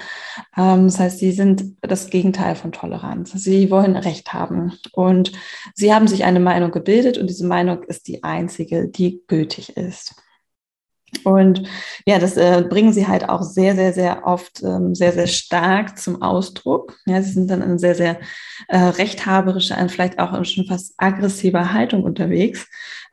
Ähm, 0.57 0.85
das 0.85 0.99
heißt, 0.99 1.19
sie 1.19 1.31
sind 1.31 1.75
das 1.81 2.09
Gegenteil 2.09 2.55
von 2.55 2.71
Toleranz. 2.71 3.31
Sie 3.31 3.71
wollen 3.71 3.95
Recht 3.95 4.33
haben 4.33 4.73
und 4.93 5.31
sie 5.73 5.93
haben 5.93 6.07
sich 6.07 6.25
eine 6.25 6.39
Meinung 6.39 6.71
gebildet 6.71 7.17
und 7.17 7.29
diese 7.29 7.47
Meinung 7.47 7.83
ist 7.83 8.07
die 8.07 8.23
einzige, 8.23 8.87
die 8.89 9.21
gültig 9.27 9.77
ist. 9.77 10.15
Und 11.23 11.67
ja, 12.05 12.19
das 12.19 12.37
äh, 12.37 12.63
bringen 12.67 12.93
sie 12.93 13.07
halt 13.07 13.27
auch 13.29 13.43
sehr, 13.43 13.75
sehr, 13.75 13.93
sehr 13.93 14.25
oft 14.25 14.63
ähm, 14.63 14.95
sehr, 14.95 15.11
sehr 15.11 15.27
stark 15.27 15.97
zum 15.97 16.21
Ausdruck. 16.21 16.97
Ja, 17.05 17.21
sie 17.21 17.31
sind 17.31 17.49
dann 17.49 17.61
in 17.61 17.77
sehr, 17.77 17.95
sehr 17.95 18.19
äh, 18.67 18.77
rechthaberischer, 18.77 19.77
vielleicht 19.89 20.19
auch 20.19 20.43
schon 20.45 20.65
fast 20.65 20.93
aggressiver 20.97 21.73
Haltung 21.73 22.03
unterwegs. 22.03 22.67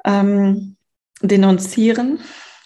Ähm, 0.04 0.76
denunzieren 1.22 2.20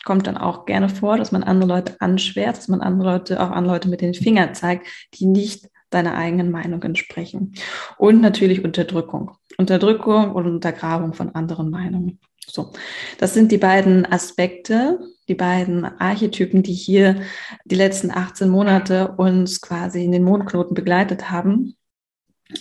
kommt 0.05 0.27
dann 0.27 0.37
auch 0.37 0.67
gerne 0.67 0.89
vor, 0.89 1.17
dass 1.17 1.33
man 1.33 1.43
andere 1.45 1.69
Leute 1.69 1.97
anschwert, 2.01 2.59
dass 2.59 2.69
man 2.69 2.81
andere 2.81 3.13
Leute, 3.13 3.41
auch 3.41 3.51
andere 3.51 3.75
Leute 3.75 3.89
mit 3.89 4.01
den 4.01 4.15
Fingern 4.15 4.55
zeigt, 4.55 4.87
die 5.15 5.27
nicht 5.27 5.69
deiner 5.91 6.15
eigenen 6.15 6.51
Meinung 6.51 6.83
entsprechen. 6.83 7.55
Und 7.99 8.21
natürlich 8.21 8.65
Unterdrückung. 8.65 9.33
Unterdrückung 9.59 10.33
und 10.33 10.47
Untergrabung 10.47 11.15
von 11.15 11.35
anderen 11.35 11.71
Meinungen. 11.71 12.19
So, 12.47 12.73
das 13.19 13.35
sind 13.35 13.53
die 13.53 13.59
beiden 13.59 14.11
Aspekte, 14.11 14.99
die 15.29 15.35
beiden 15.35 15.85
Archetypen, 15.85 16.63
die 16.63 16.73
hier 16.73 17.23
die 17.65 17.75
letzten 17.75 18.11
18 18.11 18.49
Monate 18.49 19.13
uns 19.17 19.61
quasi 19.61 20.05
in 20.05 20.13
den 20.13 20.25
Mondknoten 20.25 20.75
begleitet 20.75 21.31
haben. 21.31 21.77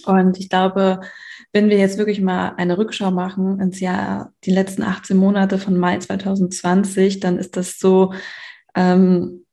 Und 0.06 0.40
ich 0.40 0.50
glaube, 0.50 1.02
wenn 1.54 1.70
wir 1.70 1.78
jetzt 1.78 1.98
wirklich 1.98 2.22
mal 2.22 2.54
eine 2.58 2.78
Rückschau 2.78 3.12
machen 3.12 3.60
ins 3.60 3.80
Jahr, 3.80 4.34
die 4.46 4.52
letzten 4.52 4.84
18 4.84 5.18
Monate 5.18 5.58
von 5.58 5.78
Mai 5.78 5.98
2020, 5.98 7.20
dann 7.20 7.38
ist 7.38 7.58
das 7.58 7.78
so, 7.78 8.14
ähm, 8.76 9.46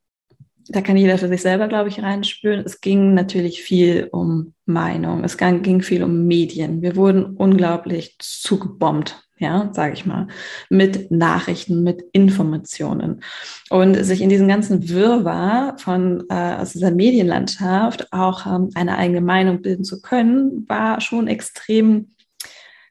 da 0.69 0.81
kann 0.81 0.97
jeder 0.97 1.19
für 1.19 1.29
sich 1.29 1.43
selber, 1.43 1.69
glaube 1.69 1.89
ich, 1.89 2.03
reinspüren. 2.03 2.65
Es 2.65 2.81
ging 2.81 3.15
natürlich 3.15 3.63
viel 3.63 4.09
um 4.13 4.55
Meinung, 4.67 5.25
es 5.25 5.37
ging 5.37 5.83
viel 5.83 6.03
um 6.03 6.27
Medien. 6.27 6.83
Wir 6.83 6.97
wurden 6.97 7.37
unglaublich 7.37 8.17
zugebombt 8.19 9.29
ja, 9.39 9.71
sage 9.73 9.95
ich 9.95 10.05
mal, 10.05 10.27
mit 10.69 11.11
Nachrichten, 11.11 11.83
mit 11.83 12.03
Informationen. 12.13 13.23
Und 13.71 13.95
sich 14.05 14.21
in 14.21 14.29
diesem 14.29 14.49
ganzen 14.49 14.89
Wirrwarr 14.89 15.79
von 15.79 16.25
äh, 16.29 16.57
aus 16.57 16.73
dieser 16.73 16.91
Medienlandschaft 16.91 18.13
auch 18.13 18.47
ähm, 18.47 18.71
eine 18.75 18.99
eigene 18.99 19.21
Meinung 19.21 19.63
bilden 19.63 19.85
zu 19.85 20.03
können, 20.03 20.69
war 20.69 21.01
schon 21.01 21.29
extrem 21.29 22.15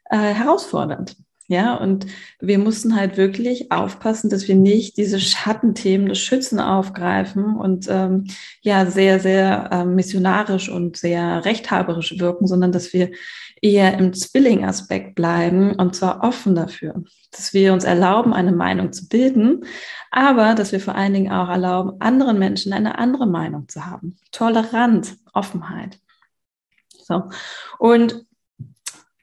äh, 0.10 0.18
herausfordernd. 0.18 1.18
Ja, 1.50 1.76
und 1.76 2.08
wir 2.42 2.60
mussten 2.60 2.98
halt 2.98 3.16
wirklich 3.16 3.72
aufpassen, 3.72 4.30
dass 4.30 4.50
wir 4.50 4.56
nicht 4.56 4.98
diese 4.98 5.18
Schattenthemen 5.22 6.10
des 6.10 6.20
Schützen 6.20 6.60
aufgreifen 6.60 7.56
und 7.56 7.88
ähm, 7.90 8.26
ja, 8.62 8.86
sehr, 8.86 9.22
sehr 9.22 9.70
äh, 9.72 9.86
missionarisch 9.86 10.68
und 10.68 10.98
sehr 10.98 11.46
rechthaberisch 11.46 12.20
wirken, 12.20 12.48
sondern 12.48 12.74
dass 12.74 12.92
wir 12.92 13.12
eher 13.62 13.98
im 13.98 14.14
Zwilling-Aspekt 14.14 15.16
bleiben 15.16 15.74
und 15.76 15.96
zwar 15.96 16.22
offen 16.22 16.54
dafür, 16.54 17.02
dass 17.32 17.54
wir 17.54 17.72
uns 17.72 17.86
erlauben, 17.86 18.34
eine 18.34 18.52
Meinung 18.52 18.92
zu 18.92 19.08
bilden, 19.08 19.64
aber 20.12 20.54
dass 20.54 20.74
wir 20.74 20.82
vor 20.82 20.96
allen 20.96 21.14
Dingen 21.14 21.32
auch 21.32 21.48
erlauben, 21.48 22.02
anderen 22.02 22.40
Menschen 22.40 22.74
eine 22.74 22.98
andere 23.00 23.26
Meinung 23.26 23.70
zu 23.70 23.86
haben. 23.86 24.18
Toleranz, 24.34 25.16
Offenheit. 25.34 25.98
So. 26.90 27.24
Und 27.80 28.26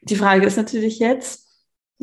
die 0.00 0.16
Frage 0.16 0.46
ist 0.46 0.56
natürlich 0.56 0.98
jetzt, 0.98 1.43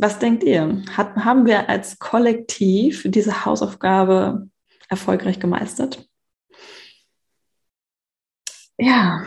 was 0.02 0.18
denkt 0.18 0.44
ihr? 0.44 0.82
Hat, 0.98 1.16
haben 1.16 1.46
wir 1.46 1.70
als 1.70 2.00
Kollektiv 2.00 3.04
diese 3.06 3.46
Hausaufgabe 3.46 4.50
erfolgreich 4.90 5.40
gemeistert? 5.40 6.10
Ja, 8.80 9.24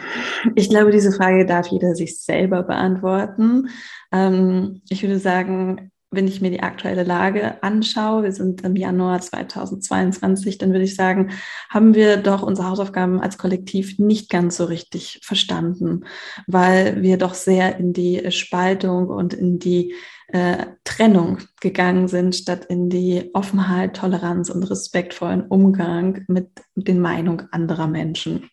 ich 0.56 0.68
glaube, 0.68 0.90
diese 0.90 1.12
Frage 1.12 1.46
darf 1.46 1.68
jeder 1.68 1.94
sich 1.94 2.20
selber 2.20 2.64
beantworten. 2.64 3.68
Ähm, 4.10 4.82
ich 4.88 5.02
würde 5.02 5.20
sagen, 5.20 5.92
wenn 6.14 6.28
ich 6.28 6.40
mir 6.40 6.50
die 6.50 6.62
aktuelle 6.62 7.02
Lage 7.02 7.62
anschaue, 7.62 8.24
wir 8.24 8.32
sind 8.32 8.62
im 8.62 8.76
Januar 8.76 9.20
2022, 9.20 10.58
dann 10.58 10.72
würde 10.72 10.84
ich 10.84 10.94
sagen, 10.94 11.30
haben 11.70 11.94
wir 11.94 12.16
doch 12.16 12.42
unsere 12.42 12.68
Hausaufgaben 12.68 13.20
als 13.20 13.38
Kollektiv 13.38 13.98
nicht 13.98 14.30
ganz 14.30 14.56
so 14.56 14.64
richtig 14.64 15.20
verstanden, 15.22 16.04
weil 16.46 17.02
wir 17.02 17.18
doch 17.18 17.34
sehr 17.34 17.78
in 17.78 17.92
die 17.92 18.30
Spaltung 18.30 19.08
und 19.08 19.34
in 19.34 19.58
die 19.58 19.94
äh, 20.28 20.66
Trennung 20.84 21.38
gegangen 21.60 22.08
sind, 22.08 22.34
statt 22.34 22.64
in 22.64 22.88
die 22.88 23.30
Offenheit, 23.34 23.96
Toleranz 23.96 24.50
und 24.50 24.62
respektvollen 24.64 25.42
Umgang 25.46 26.24
mit 26.28 26.48
den 26.74 27.00
Meinungen 27.00 27.48
anderer 27.52 27.86
Menschen. 27.86 28.50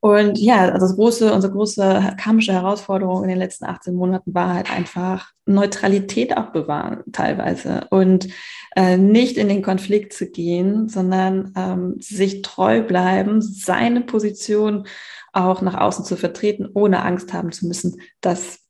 Und 0.00 0.38
ja, 0.38 0.70
also 0.70 0.86
das 0.86 0.94
große, 0.94 1.32
unsere 1.32 1.52
große 1.52 2.14
karmische 2.20 2.52
Herausforderung 2.52 3.24
in 3.24 3.28
den 3.28 3.38
letzten 3.38 3.64
18 3.64 3.94
Monaten 3.94 4.32
war 4.32 4.54
halt 4.54 4.70
einfach 4.70 5.32
Neutralität 5.44 6.36
auch 6.36 6.52
bewahren 6.52 7.02
teilweise 7.12 7.86
und 7.90 8.28
äh, 8.76 8.96
nicht 8.96 9.36
in 9.36 9.48
den 9.48 9.62
Konflikt 9.62 10.12
zu 10.12 10.30
gehen, 10.30 10.88
sondern 10.88 11.52
ähm, 11.56 11.96
sich 11.98 12.42
treu 12.42 12.82
bleiben, 12.82 13.42
seine 13.42 14.02
Position 14.02 14.86
auch 15.32 15.62
nach 15.62 15.74
außen 15.74 16.04
zu 16.04 16.16
vertreten, 16.16 16.68
ohne 16.72 17.02
Angst 17.02 17.32
haben 17.32 17.50
zu 17.50 17.66
müssen, 17.66 18.00
dass 18.20 18.60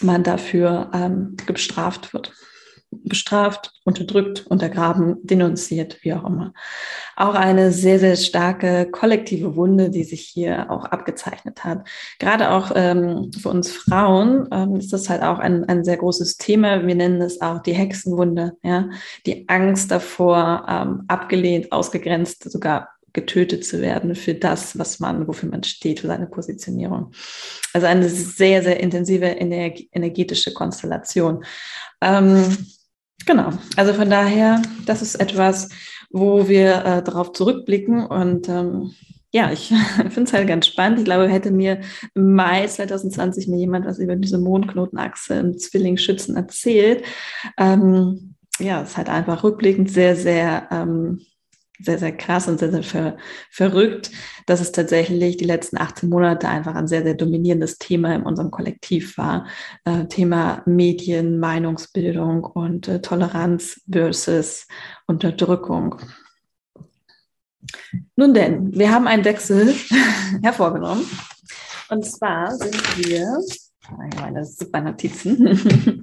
man 0.00 0.24
dafür 0.24 0.90
ähm, 0.92 1.36
bestraft 1.46 2.12
wird 2.12 2.32
bestraft, 2.90 3.72
unterdrückt, 3.84 4.46
untergraben, 4.46 5.16
denunziert, 5.22 5.98
wie 6.02 6.12
auch 6.14 6.24
immer. 6.24 6.52
Auch 7.16 7.34
eine 7.34 7.72
sehr, 7.72 7.98
sehr 7.98 8.16
starke 8.16 8.88
kollektive 8.90 9.56
Wunde, 9.56 9.90
die 9.90 10.04
sich 10.04 10.22
hier 10.22 10.70
auch 10.70 10.84
abgezeichnet 10.84 11.64
hat. 11.64 11.86
Gerade 12.18 12.50
auch 12.50 12.72
ähm, 12.74 13.30
für 13.32 13.48
uns 13.48 13.72
Frauen 13.72 14.48
ähm, 14.52 14.76
ist 14.76 14.92
das 14.92 15.08
halt 15.08 15.22
auch 15.22 15.38
ein, 15.38 15.64
ein 15.64 15.84
sehr 15.84 15.96
großes 15.96 16.36
Thema. 16.36 16.86
Wir 16.86 16.94
nennen 16.94 17.20
es 17.20 17.40
auch 17.40 17.60
die 17.62 17.74
Hexenwunde, 17.74 18.52
ja, 18.62 18.90
die 19.24 19.48
Angst 19.48 19.90
davor, 19.90 20.66
ähm, 20.68 21.04
abgelehnt, 21.08 21.72
ausgegrenzt, 21.72 22.50
sogar 22.50 22.88
getötet 23.16 23.64
zu 23.64 23.80
werden 23.80 24.14
für 24.14 24.34
das, 24.34 24.78
was 24.78 25.00
man, 25.00 25.26
wofür 25.26 25.48
man 25.48 25.64
steht, 25.64 26.00
für 26.00 26.06
seine 26.06 26.26
Positionierung. 26.26 27.12
Also 27.72 27.86
eine 27.86 28.08
sehr, 28.10 28.62
sehr 28.62 28.78
intensive 28.78 29.24
energetische 29.24 30.52
Konstellation. 30.52 31.42
Ähm, 32.02 32.44
Genau, 33.24 33.50
also 33.76 33.94
von 33.94 34.10
daher, 34.10 34.62
das 34.84 35.02
ist 35.02 35.16
etwas, 35.16 35.68
wo 36.10 36.48
wir 36.48 36.84
äh, 36.84 37.02
darauf 37.02 37.32
zurückblicken 37.32 38.06
und 38.06 38.48
ähm, 38.48 38.92
ja, 39.32 39.50
ich 39.52 39.68
finde 39.96 40.22
es 40.22 40.32
halt 40.32 40.48
ganz 40.48 40.66
spannend. 40.66 41.00
Ich 41.00 41.04
glaube, 41.04 41.28
hätte 41.28 41.50
mir 41.50 41.80
im 42.14 42.34
Mai 42.34 42.66
2020 42.66 43.48
mir 43.48 43.58
jemand 43.58 43.86
was 43.86 43.98
über 43.98 44.16
diese 44.16 44.38
Mondknotenachse 44.38 45.34
im 45.34 45.58
Zwillingsschützen 45.58 46.36
erzählt, 46.36 47.04
ähm, 47.58 48.34
ja, 48.58 48.82
es 48.82 48.90
ist 48.90 48.96
halt 48.96 49.10
einfach 49.10 49.44
rückblickend 49.44 49.90
sehr, 49.90 50.16
sehr 50.16 50.68
ähm, 50.70 51.20
sehr, 51.78 51.98
sehr 51.98 52.16
krass 52.16 52.48
und 52.48 52.58
sehr, 52.58 52.70
sehr 52.70 52.82
ver 52.82 53.16
verrückt, 53.50 54.10
dass 54.46 54.60
es 54.60 54.72
tatsächlich 54.72 55.36
die 55.36 55.44
letzten 55.44 55.78
18 55.78 56.08
Monate 56.08 56.48
einfach 56.48 56.74
ein 56.74 56.88
sehr, 56.88 57.02
sehr 57.02 57.14
dominierendes 57.14 57.78
Thema 57.78 58.14
in 58.14 58.22
unserem 58.22 58.50
Kollektiv 58.50 59.18
war. 59.18 59.46
Äh, 59.84 60.06
Thema 60.06 60.62
Medien, 60.66 61.38
Meinungsbildung 61.38 62.44
und 62.44 62.88
äh, 62.88 63.00
Toleranz 63.00 63.80
versus 63.90 64.66
Unterdrückung. 65.06 66.00
Nun 68.16 68.34
denn, 68.34 68.72
wir 68.72 68.90
haben 68.90 69.06
einen 69.06 69.24
Wechsel 69.24 69.74
hervorgenommen. 70.42 71.04
Und 71.88 72.04
zwar 72.04 72.54
sind 72.54 72.98
wir, 72.98 73.38
meine 74.18 74.44
super 74.44 74.80
Notizen, 74.80 76.02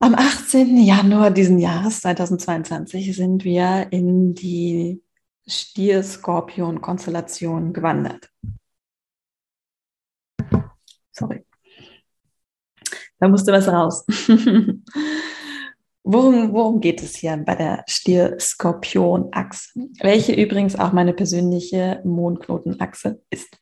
Am 0.00 0.14
18. 0.14 0.76
Januar 0.76 1.32
diesen 1.32 1.58
Jahres 1.58 2.02
2022 2.02 3.16
sind 3.16 3.42
wir 3.42 3.88
in 3.90 4.32
die 4.32 5.02
Stier-Skorpion-Konstellation 5.48 7.72
gewandert. 7.72 8.30
Sorry. 11.10 11.44
Da 13.18 13.28
musste 13.28 13.52
was 13.52 13.66
raus. 13.66 14.06
Worum, 16.10 16.54
worum 16.54 16.80
geht 16.80 17.02
es 17.02 17.16
hier 17.16 17.36
bei 17.36 17.54
der 17.54 17.84
Stier-Skorpion-Achse? 17.86 19.78
Welche 20.00 20.32
übrigens 20.32 20.74
auch 20.74 20.94
meine 20.94 21.12
persönliche 21.12 22.00
Mondknotenachse 22.02 23.20
ist. 23.28 23.58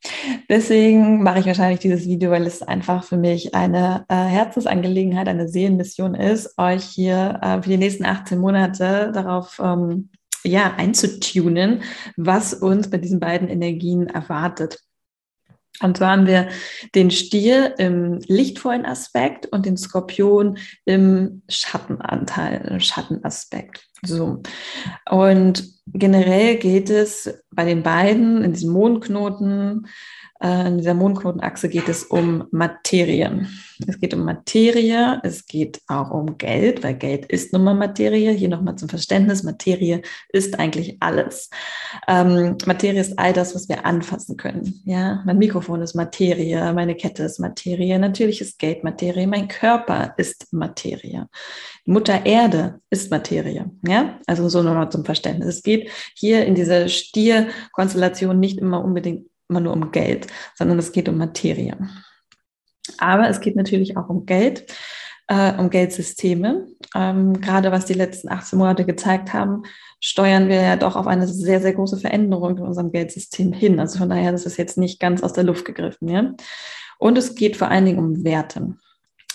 Deswegen 0.49 1.25
mache 1.25 1.41
ich 1.41 1.47
wahrscheinlich 1.47 1.81
dieses 1.81 2.07
Video, 2.07 2.31
weil 2.31 2.47
es 2.47 2.63
einfach 2.63 3.03
für 3.03 3.17
mich 3.17 3.57
eine 3.57 4.05
äh, 4.09 4.15
Herzensangelegenheit, 4.15 5.27
eine 5.27 5.49
Seelenmission 5.49 6.15
ist, 6.15 6.57
euch 6.57 6.85
hier 6.85 7.41
äh, 7.43 7.61
für 7.63 7.71
die 7.71 7.79
nächsten 7.79 8.05
18 8.05 8.39
Monate 8.39 9.11
darauf 9.13 9.61
ähm, 9.61 10.11
ja, 10.45 10.73
einzutunen, 10.77 11.83
was 12.17 12.55
uns 12.55 12.89
bei 12.89 12.99
diesen 12.99 13.19
beiden 13.19 13.49
Energien 13.49 14.07
erwartet. 14.07 14.86
Und 15.81 15.97
zwar 15.97 16.13
haben 16.13 16.27
wir 16.27 16.49
den 16.95 17.11
Stier 17.11 17.79
im 17.79 18.21
lichtvollen 18.27 18.87
Aspekt 18.87 19.47
und 19.47 19.67
den 19.67 19.77
Skorpion 19.77 20.59
im 20.85 21.43
Schattenanteil, 21.49 22.69
im 22.71 22.81
Schattenaspekt. 22.81 23.87
So. 24.07 24.43
Und 25.11 25.69
generell 25.87 26.57
geht 26.57 26.91
es 26.91 27.43
bei 27.51 27.65
den 27.65 27.83
beiden 27.83 28.43
in 28.43 28.53
diesem 28.53 28.73
Mondknoten 28.73 29.87
äh, 30.41 30.69
in 30.69 30.79
dieser 30.79 30.95
Mondknotenachse 30.95 31.69
geht 31.69 31.89
es 31.89 32.05
um 32.05 32.47
Materie. 32.51 33.47
Es 33.87 33.99
geht 33.99 34.15
um 34.15 34.25
Materie, 34.25 35.21
es 35.23 35.47
geht 35.47 35.81
auch 35.87 36.11
um 36.11 36.39
Geld, 36.39 36.83
weil 36.83 36.95
Geld 36.95 37.27
ist 37.27 37.53
nun 37.53 37.65
mal 37.65 37.75
Materie. 37.75 38.33
Hier 38.33 38.49
nochmal 38.49 38.77
zum 38.77 38.89
Verständnis, 38.89 39.43
Materie 39.43 40.03
ist 40.31 40.59
eigentlich 40.59 40.99
alles. 41.01 41.51
Ähm, 42.07 42.57
Materie 42.67 43.01
ist 43.01 43.19
all 43.19 43.33
das, 43.33 43.55
was 43.55 43.69
wir 43.69 43.87
anfassen 43.87 44.37
können. 44.37 44.81
Ja, 44.85 45.23
mein 45.25 45.39
Mikrofon 45.39 45.81
ist 45.83 45.95
Materie, 45.95 46.73
meine 46.75 46.95
Kette 46.95 47.23
ist 47.23 47.39
Materie, 47.39 47.99
natürlich 47.99 48.41
ist 48.41 48.59
Geld 48.59 48.85
Materie, 48.85 49.27
mein 49.27 49.49
Körper 49.49 50.15
ist 50.19 50.53
Materie. 50.53 51.29
Mutter 51.87 52.27
Erde 52.27 52.81
ist 52.91 53.11
Materie. 53.11 53.71
Ja, 53.87 53.96
also 54.27 54.49
so 54.49 54.63
nochmal 54.63 54.91
zum 54.91 55.05
Verständnis. 55.05 55.49
Es 55.57 55.63
geht 55.63 55.91
hier 56.15 56.47
in 56.47 56.55
dieser 56.55 56.89
Stier-Konstellation 56.89 58.39
nicht 58.39 58.59
immer 58.59 58.85
unbedingt 58.85 59.27
immer 59.49 59.61
nur 59.61 59.73
um 59.73 59.93
Geld, 59.93 60.27
sondern 60.55 60.79
es 60.79 60.93
geht 60.93 61.09
um 61.09 61.19
Materie. 61.19 61.77
Aber 62.99 63.29
es 63.29 63.41
geht 63.41 63.57
natürlich 63.57 63.97
auch 63.97 64.09
um 64.09 64.27
Geld. 64.27 64.67
äh, 65.29 65.53
um 65.59 65.71
Geldsysteme. 65.71 66.67
Ähm, 66.95 67.41
gerade 67.41 67.73
was 67.73 67.85
die 67.85 67.95
letzten 67.95 68.29
18 68.29 68.59
Monate 68.59 68.85
gezeigt 68.85 69.33
haben, 69.33 69.63
steuern 70.01 70.49
wir 70.49 70.63
ja 70.63 70.77
doch 70.77 70.97
auf 70.97 71.07
eine 71.07 71.27
sehr, 71.27 71.61
sehr 71.61 71.73
große 71.73 71.99
Veränderung 71.99 72.59
in 72.59 72.65
unserem 72.65 72.93
Geldsystem 72.93 73.53
hin. 73.53 73.81
Also 73.81 73.99
von 73.99 74.09
daher, 74.09 74.33
das 74.33 74.47
ist 74.47 74.57
jetzt 74.57 74.79
nicht 74.79 75.01
ganz 75.01 75.23
aus 75.23 75.33
der 75.33 75.45
Luft 75.45 75.65
gegriffen. 75.65 76.09
Ja? 76.09 76.35
Und 76.99 77.19
es 77.19 77.35
geht 77.35 77.57
vor 77.57 77.69
allen 77.69 77.85
Dingen 77.85 77.99
um 77.99 78.25
Werte. 78.25 78.77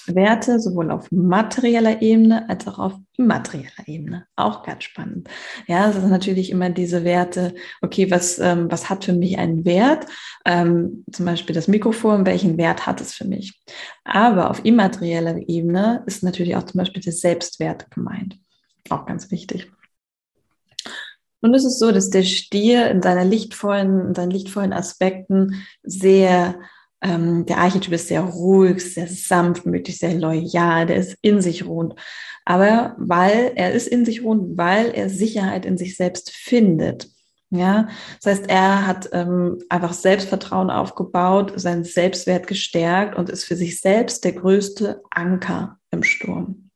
Werte 0.07 0.59
sowohl 0.59 0.91
auf 0.91 1.11
materieller 1.11 2.01
Ebene 2.01 2.49
als 2.49 2.67
auch 2.67 2.79
auf 2.79 2.93
immaterieller 3.17 3.87
Ebene. 3.87 4.25
Auch 4.35 4.63
ganz 4.63 4.83
spannend. 4.83 5.29
Ja, 5.67 5.89
es 5.89 5.95
sind 5.95 6.09
natürlich 6.09 6.49
immer 6.49 6.69
diese 6.69 7.03
Werte, 7.03 7.53
okay, 7.81 8.09
was, 8.11 8.39
ähm, 8.39 8.71
was 8.71 8.89
hat 8.89 9.05
für 9.05 9.13
mich 9.13 9.37
einen 9.37 9.65
Wert? 9.65 10.05
Ähm, 10.45 11.03
zum 11.11 11.25
Beispiel 11.25 11.55
das 11.55 11.67
Mikrofon, 11.67 12.25
welchen 12.25 12.57
Wert 12.57 12.85
hat 12.85 13.01
es 13.01 13.13
für 13.13 13.25
mich? 13.25 13.61
Aber 14.03 14.49
auf 14.49 14.65
immaterieller 14.65 15.37
Ebene 15.47 16.03
ist 16.05 16.23
natürlich 16.23 16.55
auch 16.55 16.63
zum 16.63 16.79
Beispiel 16.79 17.01
der 17.01 17.13
Selbstwert 17.13 17.91
gemeint. 17.91 18.37
Auch 18.89 19.05
ganz 19.05 19.31
wichtig. 19.31 19.71
Nun 21.41 21.53
ist 21.55 21.65
es 21.65 21.79
so, 21.79 21.91
dass 21.91 22.09
der 22.09 22.23
Stier 22.23 22.89
in 22.91 23.01
seiner 23.01 23.25
lichtvollen, 23.25 24.07
in 24.07 24.15
seinen 24.15 24.31
lichtvollen 24.31 24.73
Aspekten 24.73 25.63
sehr 25.81 26.59
ähm, 27.01 27.45
der 27.45 27.57
Archetyp 27.57 27.93
ist 27.93 28.07
sehr 28.07 28.21
ruhig, 28.21 28.93
sehr 28.93 29.07
sanftmütig, 29.07 29.97
sehr 29.97 30.13
loyal, 30.13 30.85
der 30.85 30.97
ist 30.97 31.17
in 31.21 31.41
sich 31.41 31.65
ruhend. 31.65 31.95
Aber 32.45 32.95
weil 32.97 33.53
er 33.55 33.71
ist 33.71 33.87
in 33.87 34.05
sich 34.05 34.23
ruhend, 34.23 34.57
weil 34.57 34.91
er 34.91 35.09
Sicherheit 35.09 35.65
in 35.65 35.77
sich 35.77 35.95
selbst 35.95 36.31
findet. 36.31 37.09
Ja, 37.53 37.89
das 38.21 38.39
heißt, 38.39 38.49
er 38.49 38.87
hat 38.87 39.09
ähm, 39.11 39.57
einfach 39.67 39.91
Selbstvertrauen 39.91 40.69
aufgebaut, 40.69 41.51
seinen 41.57 41.83
Selbstwert 41.83 42.47
gestärkt 42.47 43.17
und 43.17 43.29
ist 43.29 43.43
für 43.43 43.57
sich 43.57 43.81
selbst 43.81 44.23
der 44.23 44.31
größte 44.31 45.01
Anker 45.09 45.77
im 45.91 46.01
Sturm. 46.01 46.69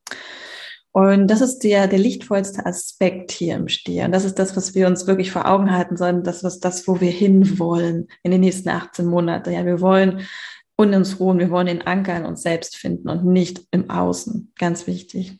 Und 0.95 1.27
das 1.27 1.41
ist 1.41 1.60
der, 1.60 1.89
der 1.89 1.99
lichtvollste 1.99 2.65
Aspekt 2.65 3.31
hier 3.31 3.55
im 3.55 3.67
Stier. 3.67 4.05
Und 4.05 4.13
das 4.13 4.23
ist 4.23 4.39
das, 4.39 4.55
was 4.55 4.75
wir 4.75 4.88
uns 4.88 5.08
wirklich 5.08 5.29
vor 5.29 5.45
Augen 5.45 5.69
halten 5.69 5.97
sollen. 5.97 6.23
Das 6.23 6.41
ist 6.41 6.62
das, 6.62 6.88
wo 6.88 7.01
wir 7.01 7.12
hinwollen 7.12 8.08
in 8.23 8.31
den 8.31 8.39
nächsten 8.39 8.69
18 8.69 9.05
Monaten. 9.05 9.51
Ja, 9.51 9.65
wir 9.65 9.81
wollen 9.81 10.25
in 10.77 10.93
uns 10.93 11.19
ruhen. 11.19 11.38
Wir 11.38 11.49
wollen 11.49 11.67
den 11.67 11.81
Anker 11.81 12.15
in 12.15 12.23
uns 12.23 12.43
selbst 12.43 12.77
finden 12.77 13.10
und 13.10 13.25
nicht 13.25 13.67
im 13.71 13.89
Außen. 13.89 14.53
Ganz 14.58 14.88
wichtig. 14.88 15.38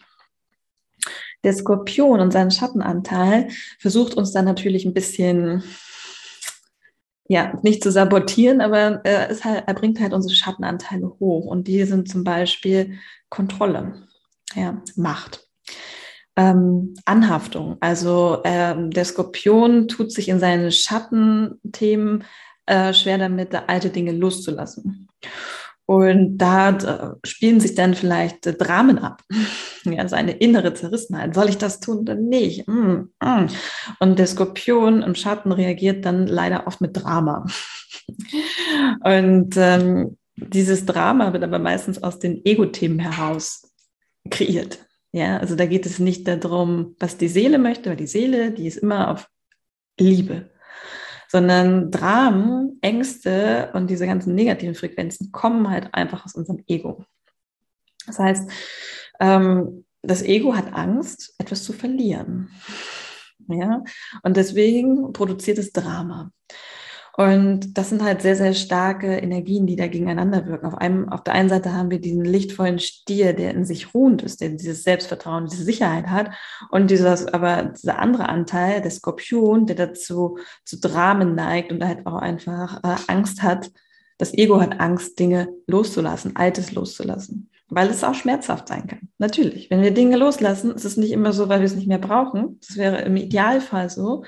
Der 1.46 1.54
Skorpion 1.54 2.20
und 2.20 2.34
sein 2.34 2.52
Schattenanteil 2.52 3.48
versucht 3.80 4.16
uns 4.16 4.34
dann 4.34 4.44
natürlich 4.44 4.84
ein 4.84 4.94
bisschen 4.94 5.64
ja, 7.30 7.58
nicht 7.64 7.82
zu 7.82 7.94
sabotieren, 7.94 8.60
aber 8.60 9.00
er, 9.06 9.30
ist 9.30 9.46
halt, 9.46 9.64
er 9.68 9.74
bringt 9.74 10.02
halt 10.02 10.12
unsere 10.12 10.36
Schattenanteile 10.36 11.16
hoch. 11.22 11.46
Und 11.46 11.70
die 11.70 11.82
sind 11.86 12.10
zum 12.10 12.26
Beispiel 12.26 13.00
Kontrolle, 13.30 14.06
ja, 14.54 14.82
Macht 14.98 15.45
ähm, 16.36 16.96
Anhaftung. 17.06 17.78
Also 17.80 18.42
ähm, 18.44 18.92
der 18.92 19.06
Skorpion 19.06 19.88
tut 19.88 20.12
sich 20.12 20.30
in 20.30 20.40
seinen 20.40 20.72
Schattenthemen 20.72 22.24
äh, 22.66 22.94
schwer 22.94 23.18
damit, 23.18 23.54
alte 23.68 23.90
Dinge 23.90 24.12
loszulassen. 24.12 25.08
Und 25.88 26.40
da 26.40 26.72
äh, 26.72 27.16
spielen 27.24 27.60
sich 27.60 27.76
dann 27.76 27.94
vielleicht 27.94 28.60
Dramen 28.62 29.00
ab. 29.00 29.22
Ja, 29.88 30.08
seine 30.08 30.32
innere 30.32 30.74
Zerrissenheit. 30.74 31.36
Soll 31.36 31.48
ich 31.48 31.60
das 31.60 31.80
tun 31.80 32.00
oder 32.00 32.16
nicht? 32.16 32.68
Mm, 32.68 33.12
mm. 33.22 33.50
Und 34.00 34.18
der 34.18 34.26
Skorpion 34.26 35.04
im 35.04 35.14
Schatten 35.14 35.52
reagiert 35.52 36.06
dann 36.06 36.26
leider 36.26 36.66
oft 36.66 36.82
mit 36.82 36.98
Drama. 36.98 37.46
Und 39.04 39.54
ähm, 39.58 40.18
dieses 40.38 40.88
Drama 40.88 41.34
wird 41.34 41.44
aber 41.44 41.60
meistens 41.60 42.02
aus 42.02 42.18
den 42.18 42.44
Ego-Themen 42.44 42.98
heraus 42.98 43.72
kreiert. 44.32 44.80
Ja, 45.16 45.38
also 45.38 45.56
da 45.56 45.66
geht 45.66 45.86
es 45.86 45.98
nicht 45.98 46.28
darum, 46.28 46.98
was 47.00 47.16
die 47.16 47.30
Seele 47.30 47.58
möchte, 47.58 47.90
weil 47.90 47.96
die 47.96 48.06
Seele, 48.06 48.52
die 48.52 48.68
ist 48.68 48.76
immer 48.76 49.12
auf 49.12 49.30
Liebe, 49.98 50.52
sondern 51.30 51.90
Dramen, 51.90 52.78
Ängste 52.82 53.72
und 53.72 53.90
diese 53.90 54.08
ganzen 54.08 54.36
negativen 54.36 54.76
Frequenzen 54.76 55.32
kommen 55.32 55.70
halt 55.70 55.94
einfach 55.94 56.26
aus 56.26 56.36
unserem 56.36 56.66
Ego. 56.68 57.06
Das 58.06 58.20
heißt, 58.20 58.52
ähm, 59.22 59.86
das 60.02 60.22
Ego 60.22 60.54
hat 60.54 60.74
Angst, 60.74 61.34
etwas 61.38 61.64
zu 61.64 61.72
verlieren. 61.72 62.50
Ja, 63.48 63.86
und 64.24 64.36
deswegen 64.36 65.14
produziert 65.14 65.60
es 65.60 65.72
Drama. 65.72 66.34
Und 67.18 67.78
das 67.78 67.90
sind 67.90 68.04
halt 68.04 68.22
sehr, 68.22 68.36
sehr 68.36 68.54
starke 68.54 69.16
Energien, 69.16 69.66
die 69.66 69.78
da 69.78 69.88
gegeneinander 69.88 70.46
wirken. 70.48 70.66
Auf, 70.66 70.76
einem, 70.76 71.08
auf 71.08 71.24
der 71.24 71.34
einen 71.34 71.48
Seite 71.48 71.74
haben 71.74 71.90
wir 71.90 72.02
diesen 72.02 72.26
lichtvollen 72.26 72.78
Stier, 72.80 73.32
der 73.32 73.52
in 73.52 73.64
sich 73.64 73.94
ruhend 73.94 74.22
ist, 74.22 74.42
der 74.42 74.50
dieses 74.50 74.84
Selbstvertrauen, 74.84 75.48
diese 75.48 75.64
Sicherheit 75.64 76.08
hat. 76.08 76.32
Und 76.72 76.92
dieses, 76.92 77.26
aber 77.28 77.64
dieser 77.64 78.00
andere 78.00 78.28
Anteil, 78.28 78.82
der 78.82 78.92
Skorpion, 78.92 79.66
der 79.66 79.78
dazu 79.78 80.38
zu 80.66 80.78
Dramen 80.78 81.36
neigt 81.36 81.72
und 81.72 81.86
halt 81.86 82.06
auch 82.06 82.16
einfach 82.16 82.84
äh, 82.84 82.98
Angst 83.08 83.44
hat. 83.44 83.72
Das 84.18 84.34
Ego 84.34 84.60
hat 84.60 84.82
Angst, 84.82 85.18
Dinge 85.18 85.50
loszulassen, 85.68 86.36
Altes 86.36 86.74
loszulassen 86.74 87.50
weil 87.68 87.90
es 87.90 88.04
auch 88.04 88.14
schmerzhaft 88.14 88.68
sein 88.68 88.86
kann. 88.88 89.10
Natürlich, 89.18 89.70
wenn 89.70 89.82
wir 89.82 89.92
Dinge 89.92 90.18
loslassen, 90.18 90.72
ist 90.72 90.86
es 90.86 90.98
nicht 90.98 91.12
immer 91.12 91.34
so, 91.34 91.50
weil 91.50 91.60
wir 91.60 91.66
es 91.66 91.76
nicht 91.76 91.88
mehr 91.88 91.98
brauchen. 91.98 92.60
Das 92.66 92.78
wäre 92.78 93.02
im 93.02 93.18
Idealfall 93.18 93.90
so. 93.90 94.24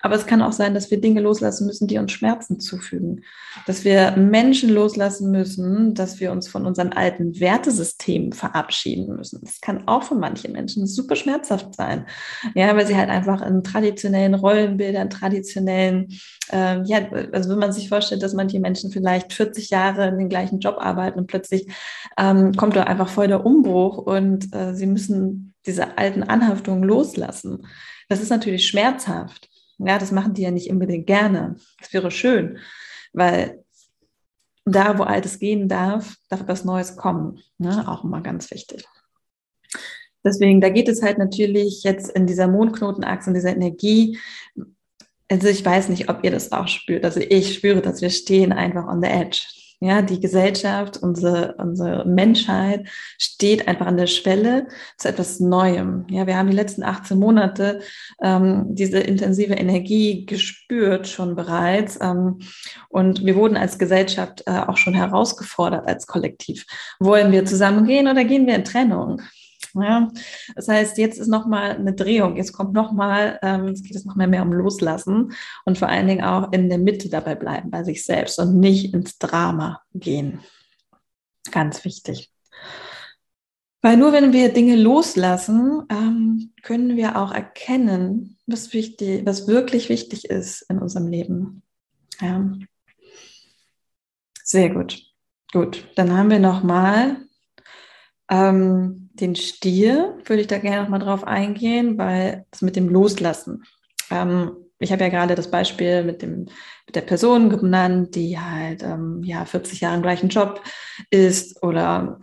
Aber 0.00 0.14
es 0.14 0.26
kann 0.26 0.42
auch 0.42 0.52
sein, 0.52 0.74
dass 0.74 0.90
wir 0.90 1.00
Dinge 1.00 1.20
loslassen 1.20 1.66
müssen, 1.66 1.88
die 1.88 1.98
uns 1.98 2.12
Schmerzen 2.12 2.60
zufügen. 2.60 3.24
Dass 3.66 3.84
wir 3.84 4.12
Menschen 4.12 4.70
loslassen 4.70 5.30
müssen, 5.30 5.94
dass 5.94 6.20
wir 6.20 6.30
uns 6.30 6.48
von 6.48 6.66
unseren 6.66 6.92
alten 6.92 7.40
Wertesystemen 7.40 8.32
verabschieden 8.32 9.16
müssen. 9.16 9.40
Das 9.42 9.60
kann 9.60 9.88
auch 9.88 10.04
für 10.04 10.14
manche 10.14 10.48
Menschen 10.48 10.86
super 10.86 11.16
schmerzhaft 11.16 11.74
sein. 11.74 12.06
Ja, 12.54 12.76
weil 12.76 12.86
sie 12.86 12.96
halt 12.96 13.10
einfach 13.10 13.42
in 13.42 13.64
traditionellen 13.64 14.34
Rollenbildern, 14.34 15.10
traditionellen, 15.10 16.08
ähm, 16.50 16.84
ja, 16.84 17.00
also 17.32 17.50
wenn 17.50 17.58
man 17.58 17.72
sich 17.72 17.88
vorstellt, 17.88 18.22
dass 18.22 18.34
manche 18.34 18.60
Menschen 18.60 18.90
vielleicht 18.90 19.32
40 19.32 19.70
Jahre 19.70 20.08
in 20.08 20.18
den 20.18 20.28
gleichen 20.28 20.60
Job 20.60 20.76
arbeiten 20.78 21.18
und 21.18 21.26
plötzlich 21.26 21.66
ähm, 22.16 22.54
kommt 22.54 22.76
da 22.76 22.84
einfach 22.84 23.08
voll 23.08 23.28
der 23.28 23.44
Umbruch 23.44 23.98
und 23.98 24.54
äh, 24.54 24.74
sie 24.74 24.86
müssen 24.86 25.54
diese 25.66 25.98
alten 25.98 26.22
Anhaftungen 26.22 26.82
loslassen. 26.82 27.66
Das 28.08 28.22
ist 28.22 28.30
natürlich 28.30 28.66
schmerzhaft. 28.66 29.47
Ja, 29.78 29.98
das 29.98 30.12
machen 30.12 30.34
die 30.34 30.42
ja 30.42 30.50
nicht 30.50 30.70
unbedingt 30.70 31.06
gerne. 31.06 31.56
Das 31.78 31.92
wäre 31.92 32.10
schön, 32.10 32.58
weil 33.12 33.64
da, 34.64 34.98
wo 34.98 35.04
Altes 35.04 35.38
gehen 35.38 35.68
darf, 35.68 36.16
darf 36.28 36.42
etwas 36.42 36.64
Neues 36.64 36.96
kommen. 36.96 37.40
Ne? 37.58 37.88
Auch 37.88 38.04
immer 38.04 38.20
ganz 38.20 38.50
wichtig. 38.50 38.84
Deswegen, 40.24 40.60
da 40.60 40.68
geht 40.68 40.88
es 40.88 41.02
halt 41.02 41.18
natürlich 41.18 41.84
jetzt 41.84 42.10
in 42.10 42.26
dieser 42.26 42.48
Mondknotenachse, 42.48 43.30
in 43.30 43.34
dieser 43.34 43.54
Energie. 43.54 44.18
Also 45.30 45.48
ich 45.48 45.64
weiß 45.64 45.88
nicht, 45.88 46.10
ob 46.10 46.24
ihr 46.24 46.30
das 46.30 46.52
auch 46.52 46.68
spürt. 46.68 47.04
Also 47.04 47.20
ich 47.20 47.54
spüre, 47.54 47.80
dass 47.80 48.02
wir 48.02 48.10
stehen 48.10 48.52
einfach 48.52 48.86
on 48.86 49.02
the 49.02 49.08
edge. 49.08 49.46
Ja, 49.80 50.02
die 50.02 50.18
Gesellschaft, 50.18 50.96
unsere, 50.96 51.54
unsere 51.58 52.04
Menschheit 52.04 52.88
steht 53.16 53.68
einfach 53.68 53.86
an 53.86 53.96
der 53.96 54.08
Schwelle 54.08 54.66
zu 54.96 55.08
etwas 55.08 55.38
Neuem. 55.38 56.04
Ja, 56.10 56.26
wir 56.26 56.36
haben 56.36 56.50
die 56.50 56.56
letzten 56.56 56.82
18 56.82 57.16
Monate 57.16 57.80
ähm, 58.20 58.74
diese 58.74 58.98
intensive 58.98 59.54
Energie 59.54 60.26
gespürt 60.26 61.06
schon 61.06 61.36
bereits. 61.36 61.96
Ähm, 62.00 62.40
und 62.88 63.24
wir 63.24 63.36
wurden 63.36 63.56
als 63.56 63.78
Gesellschaft 63.78 64.42
äh, 64.46 64.58
auch 64.66 64.76
schon 64.76 64.94
herausgefordert 64.94 65.86
als 65.86 66.08
Kollektiv. 66.08 66.66
Wollen 66.98 67.30
wir 67.30 67.44
zusammengehen 67.44 68.08
oder 68.08 68.24
gehen 68.24 68.48
wir 68.48 68.56
in 68.56 68.64
Trennung? 68.64 69.22
Ja, 69.74 70.10
das 70.54 70.68
heißt, 70.68 70.98
jetzt 70.98 71.18
ist 71.18 71.28
nochmal 71.28 71.72
eine 71.72 71.94
Drehung. 71.94 72.36
Jetzt 72.36 72.52
kommt 72.52 72.72
nochmal, 72.72 73.38
ähm, 73.42 73.68
es 73.68 73.82
geht 73.82 73.96
es 73.96 74.04
nochmal 74.04 74.28
mehr 74.28 74.42
um 74.42 74.52
Loslassen 74.52 75.32
und 75.64 75.78
vor 75.78 75.88
allen 75.88 76.06
Dingen 76.06 76.24
auch 76.24 76.52
in 76.52 76.68
der 76.68 76.78
Mitte 76.78 77.08
dabei 77.08 77.34
bleiben 77.34 77.70
bei 77.70 77.84
sich 77.84 78.04
selbst 78.04 78.38
und 78.38 78.58
nicht 78.58 78.94
ins 78.94 79.18
Drama 79.18 79.82
gehen. 79.94 80.40
Ganz 81.50 81.84
wichtig. 81.84 82.32
Weil 83.80 83.96
nur 83.96 84.12
wenn 84.12 84.32
wir 84.32 84.52
Dinge 84.52 84.76
loslassen, 84.76 85.84
ähm, 85.88 86.52
können 86.62 86.96
wir 86.96 87.16
auch 87.16 87.32
erkennen, 87.32 88.36
was 88.46 88.72
wichtig, 88.72 89.24
was 89.24 89.46
wirklich 89.46 89.88
wichtig 89.88 90.24
ist 90.30 90.62
in 90.68 90.78
unserem 90.78 91.06
Leben. 91.06 91.62
Ja. 92.20 92.52
Sehr 94.42 94.70
gut. 94.70 95.02
Gut, 95.52 95.88
dann 95.94 96.12
haben 96.12 96.30
wir 96.30 96.40
nochmal 96.40 97.18
ähm, 98.28 99.07
den 99.20 99.36
Stier 99.36 100.18
würde 100.24 100.42
ich 100.42 100.46
da 100.46 100.58
gerne 100.58 100.82
nochmal 100.82 101.00
drauf 101.00 101.24
eingehen, 101.24 101.98
weil 101.98 102.44
es 102.50 102.62
mit 102.62 102.76
dem 102.76 102.88
Loslassen. 102.88 103.64
Ähm, 104.10 104.56
ich 104.78 104.92
habe 104.92 105.02
ja 105.02 105.08
gerade 105.08 105.34
das 105.34 105.50
Beispiel 105.50 106.04
mit, 106.04 106.22
dem, 106.22 106.46
mit 106.86 106.94
der 106.94 107.00
Person 107.02 107.50
genannt, 107.50 108.14
die 108.14 108.38
halt 108.38 108.82
ähm, 108.82 109.22
ja 109.24 109.44
40 109.44 109.80
Jahre 109.80 109.96
im 109.96 110.02
gleichen 110.02 110.28
Job 110.28 110.62
ist 111.10 111.62
oder 111.62 112.20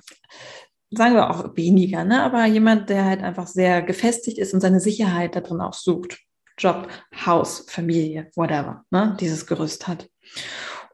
sagen 0.91 1.15
wir 1.15 1.29
auch 1.29 1.57
weniger, 1.57 2.05
ne? 2.05 2.23
aber 2.23 2.45
jemand, 2.45 2.89
der 2.89 3.05
halt 3.05 3.21
einfach 3.21 3.47
sehr 3.47 3.81
gefestigt 3.81 4.37
ist 4.37 4.53
und 4.53 4.61
seine 4.61 4.79
Sicherheit 4.79 5.35
darin 5.35 5.61
auch 5.61 5.73
sucht. 5.73 6.19
Job, 6.57 6.87
Haus, 7.25 7.65
Familie, 7.67 8.31
whatever, 8.35 8.85
ne? 8.89 9.17
dieses 9.19 9.45
Gerüst 9.45 9.87
hat. 9.87 10.09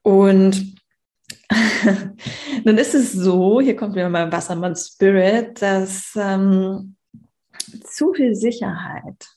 Und 0.02 0.81
Nun 2.64 2.78
ist 2.78 2.96
es 2.96 3.12
so, 3.12 3.62
hier 3.62 3.76
kommt 3.76 3.96
wieder 3.96 4.10
mal 4.10 4.32
Wassermann 4.32 4.76
Spirit, 4.76 5.62
dass 5.62 6.14
ähm, 6.16 6.96
zu 7.84 8.14
viel 8.14 8.36
Sicherheit 8.36 9.28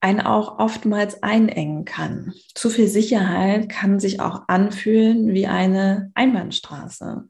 einen 0.00 0.20
auch 0.20 0.58
oftmals 0.58 1.22
einengen 1.22 1.84
kann. 1.84 2.32
Zu 2.54 2.70
viel 2.70 2.86
Sicherheit 2.86 3.68
kann 3.68 3.98
sich 3.98 4.20
auch 4.20 4.42
anfühlen 4.46 5.32
wie 5.32 5.46
eine 5.46 6.12
Einbahnstraße. 6.14 7.26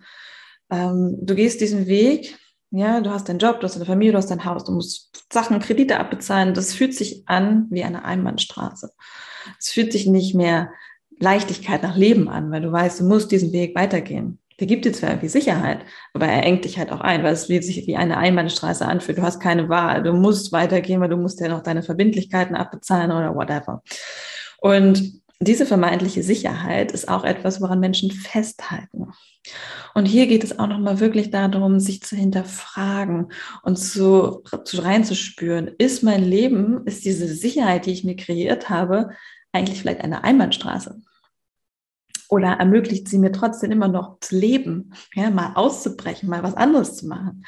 Ähm, 0.71 1.17
du 1.23 1.35
gehst 1.35 1.61
diesen 1.61 1.87
Weg, 1.87 2.37
ja, 2.71 3.01
du 3.01 3.11
hast 3.11 3.29
deinen 3.29 3.39
Job, 3.39 3.61
du 3.61 3.65
hast 3.65 3.77
deine 3.77 3.87
Familie, 3.87 4.13
du 4.13 4.19
hast 4.19 4.31
dein 4.31 4.45
Haus, 4.45 4.65
du 4.65 4.73
musst 4.73 5.25
Sachen, 5.33 5.61
Kredite 5.61 5.99
abbezahlen. 5.99 6.53
Das 6.53 6.75
fühlt 6.75 6.95
sich 6.95 7.23
an 7.27 7.67
wie 7.71 7.85
eine 7.85 8.05
Einbahnstraße. 8.05 8.91
Es 9.59 9.71
fühlt 9.71 9.93
sich 9.93 10.07
nicht 10.07 10.35
mehr 10.35 10.71
Leichtigkeit 11.19 11.83
nach 11.83 11.97
Leben 11.97 12.29
an, 12.29 12.51
weil 12.51 12.63
du 12.63 12.71
weißt, 12.71 13.01
du 13.01 13.05
musst 13.05 13.31
diesen 13.33 13.53
Weg 13.53 13.75
weitergehen. 13.75 14.39
Der 14.59 14.67
gibt 14.67 14.87
dir 14.87 14.93
zwar 14.93 15.11
irgendwie 15.11 15.29
Sicherheit, 15.29 15.81
aber 16.15 16.27
er 16.27 16.43
engt 16.43 16.65
dich 16.65 16.79
halt 16.79 16.91
auch 16.91 17.01
ein, 17.01 17.23
weil 17.23 17.35
es 17.35 17.47
sich 17.47 17.87
wie 17.87 17.97
eine 17.97 18.17
Einbahnstraße 18.17 18.87
anfühlt. 18.87 19.19
Du 19.19 19.23
hast 19.23 19.41
keine 19.41 19.69
Wahl. 19.69 20.03
Du 20.03 20.15
musst 20.15 20.51
weitergehen, 20.53 21.01
weil 21.01 21.11
du 21.11 21.19
musst 21.19 21.41
ja 21.41 21.49
noch 21.49 21.63
deine 21.63 21.83
Verbindlichkeiten 21.83 22.57
abbezahlen 22.57 23.13
oder 23.13 23.35
whatever. 23.35 23.83
Und 24.59 25.21
diese 25.41 25.67
vermeintliche 25.67 26.23
Sicherheit 26.23 26.93
ist 26.93 27.09
auch 27.09 27.23
etwas, 27.23 27.61
woran 27.61 27.81
Menschen 27.81 28.11
festhalten. 28.11 29.09
Und 29.95 30.07
hier 30.07 30.27
geht 30.27 30.43
es 30.43 30.59
auch 30.59 30.67
nochmal 30.67 31.01
wirklich 31.01 31.31
darum, 31.31 31.79
sich 31.79 32.03
zu 32.03 32.17
hinterfragen 32.17 33.31
und 33.63 33.77
zu, 33.77 34.43
zu 34.65 34.83
reinzuspüren. 34.83 35.71
Ist 35.79 36.03
mein 36.03 36.25
Leben, 36.25 36.87
ist 36.87 37.05
diese 37.05 37.29
Sicherheit, 37.29 37.85
die 37.85 37.93
ich 37.93 38.05
mir 38.05 38.17
kreiert 38.17 38.71
habe, 38.71 39.11
eigentlich 39.53 39.81
vielleicht 39.81 40.01
eine 40.01 40.25
Einbahnstraße? 40.25 41.03
Oder 42.29 42.53
ermöglicht 42.53 43.09
sie 43.09 43.19
mir 43.19 43.33
trotzdem 43.33 43.71
immer 43.71 43.89
noch 43.89 44.19
zu 44.21 44.37
leben, 44.37 44.93
ja, 45.15 45.31
mal 45.31 45.53
auszubrechen, 45.55 46.29
mal 46.29 46.43
was 46.43 46.55
anderes 46.55 46.97
zu 46.97 47.07
machen? 47.07 47.45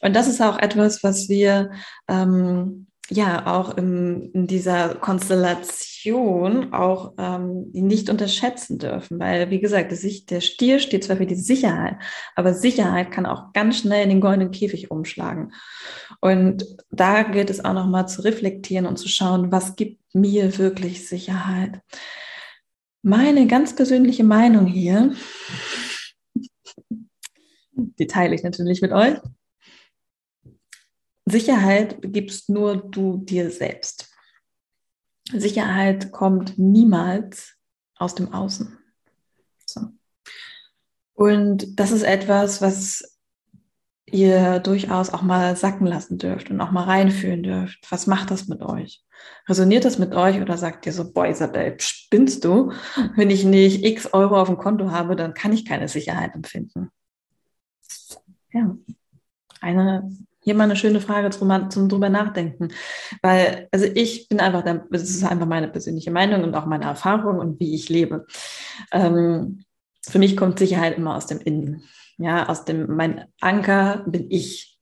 Und 0.00 0.14
das 0.14 0.28
ist 0.28 0.40
auch 0.40 0.58
etwas, 0.58 1.02
was 1.02 1.28
wir 1.28 1.70
ähm, 2.08 2.86
ja 3.08 3.46
auch 3.46 3.76
in, 3.76 4.30
in, 4.32 4.46
dieser 4.46 4.94
Konstellation 4.96 6.72
auch 6.72 7.14
ähm, 7.18 7.70
nicht 7.72 8.10
unterschätzen 8.10 8.78
dürfen, 8.78 9.20
weil 9.20 9.50
wie 9.50 9.60
gesagt, 9.60 9.92
der, 10.30 10.40
Stier 10.40 10.78
steht 10.80 11.04
zwar 11.04 11.16
für 11.16 11.26
die 11.26 11.36
Sicherheit, 11.36 11.96
aber 12.34 12.52
Sicherheit 12.54 13.12
kann 13.12 13.26
auch 13.26 13.52
ganz 13.52 13.78
schnell 13.78 14.02
in 14.02 14.08
den 14.08 14.20
goldenen 14.20 14.50
Käfig 14.50 14.90
umschlagen. 14.90 15.52
Und 16.20 16.64
da 16.90 17.22
gilt 17.22 17.50
es 17.50 17.64
auch 17.64 17.74
noch 17.74 17.86
mal 17.86 18.06
zu 18.06 18.22
reflektieren 18.22 18.86
und 18.86 18.96
zu 18.96 19.08
schauen, 19.08 19.52
was 19.52 19.76
gibt 19.76 20.00
mir 20.14 20.58
wirklich 20.58 21.08
Sicherheit. 21.08 21.80
Meine 23.06 23.46
ganz 23.46 23.76
persönliche 23.76 24.24
Meinung 24.24 24.66
hier, 24.66 25.14
die 27.72 28.06
teile 28.08 28.34
ich 28.34 28.42
natürlich 28.42 28.82
mit 28.82 28.90
euch. 28.90 29.16
Sicherheit 31.24 31.98
gibst 32.02 32.48
nur 32.48 32.76
du 32.76 33.18
dir 33.18 33.52
selbst. 33.52 34.12
Sicherheit 35.30 36.10
kommt 36.10 36.58
niemals 36.58 37.54
aus 37.94 38.16
dem 38.16 38.32
Außen. 38.32 38.76
So. 39.66 39.82
Und 41.14 41.78
das 41.78 41.92
ist 41.92 42.02
etwas, 42.02 42.60
was 42.60 43.15
ihr 44.16 44.60
durchaus 44.60 45.10
auch 45.10 45.22
mal 45.22 45.56
sacken 45.56 45.86
lassen 45.86 46.18
dürft 46.18 46.50
und 46.50 46.60
auch 46.60 46.70
mal 46.70 46.84
reinfühlen 46.84 47.42
dürft. 47.42 47.78
Was 47.90 48.06
macht 48.06 48.30
das 48.30 48.48
mit 48.48 48.62
euch? 48.62 49.02
Resoniert 49.48 49.84
das 49.84 49.98
mit 49.98 50.14
euch 50.14 50.40
oder 50.40 50.56
sagt 50.56 50.86
ihr 50.86 50.92
so, 50.92 51.12
boah 51.12 51.26
Isabel, 51.26 51.76
spinnst 51.78 52.44
du? 52.44 52.72
Wenn 53.14 53.30
ich 53.30 53.44
nicht 53.44 53.84
x 53.84 54.12
Euro 54.12 54.40
auf 54.40 54.48
dem 54.48 54.58
Konto 54.58 54.90
habe, 54.90 55.16
dann 55.16 55.34
kann 55.34 55.52
ich 55.52 55.64
keine 55.64 55.88
Sicherheit 55.88 56.34
empfinden. 56.34 56.90
Ja, 58.52 58.76
eine 59.60 60.10
hier 60.46 60.54
mal 60.54 60.64
eine 60.64 60.76
schöne 60.76 61.00
Frage 61.00 61.28
zum, 61.30 61.70
zum 61.70 61.88
drüber 61.88 62.08
nachdenken. 62.08 62.68
Weil, 63.20 63.68
also 63.72 63.86
ich 63.92 64.28
bin 64.28 64.38
einfach, 64.38 64.62
das 64.62 65.02
ist 65.02 65.24
einfach 65.24 65.46
meine 65.46 65.66
persönliche 65.66 66.12
Meinung 66.12 66.44
und 66.44 66.54
auch 66.54 66.66
meine 66.66 66.84
Erfahrung 66.84 67.40
und 67.40 67.58
wie 67.58 67.74
ich 67.74 67.88
lebe. 67.88 68.26
Ähm, 68.92 69.64
für 70.02 70.20
mich 70.20 70.36
kommt 70.36 70.60
Sicherheit 70.60 70.96
immer 70.98 71.16
aus 71.16 71.26
dem 71.26 71.40
Innen. 71.40 71.82
Ja, 72.18 72.48
aus 72.48 72.64
dem, 72.64 72.96
mein 72.96 73.26
Anker 73.40 74.04
bin 74.06 74.30
ich. 74.30 74.78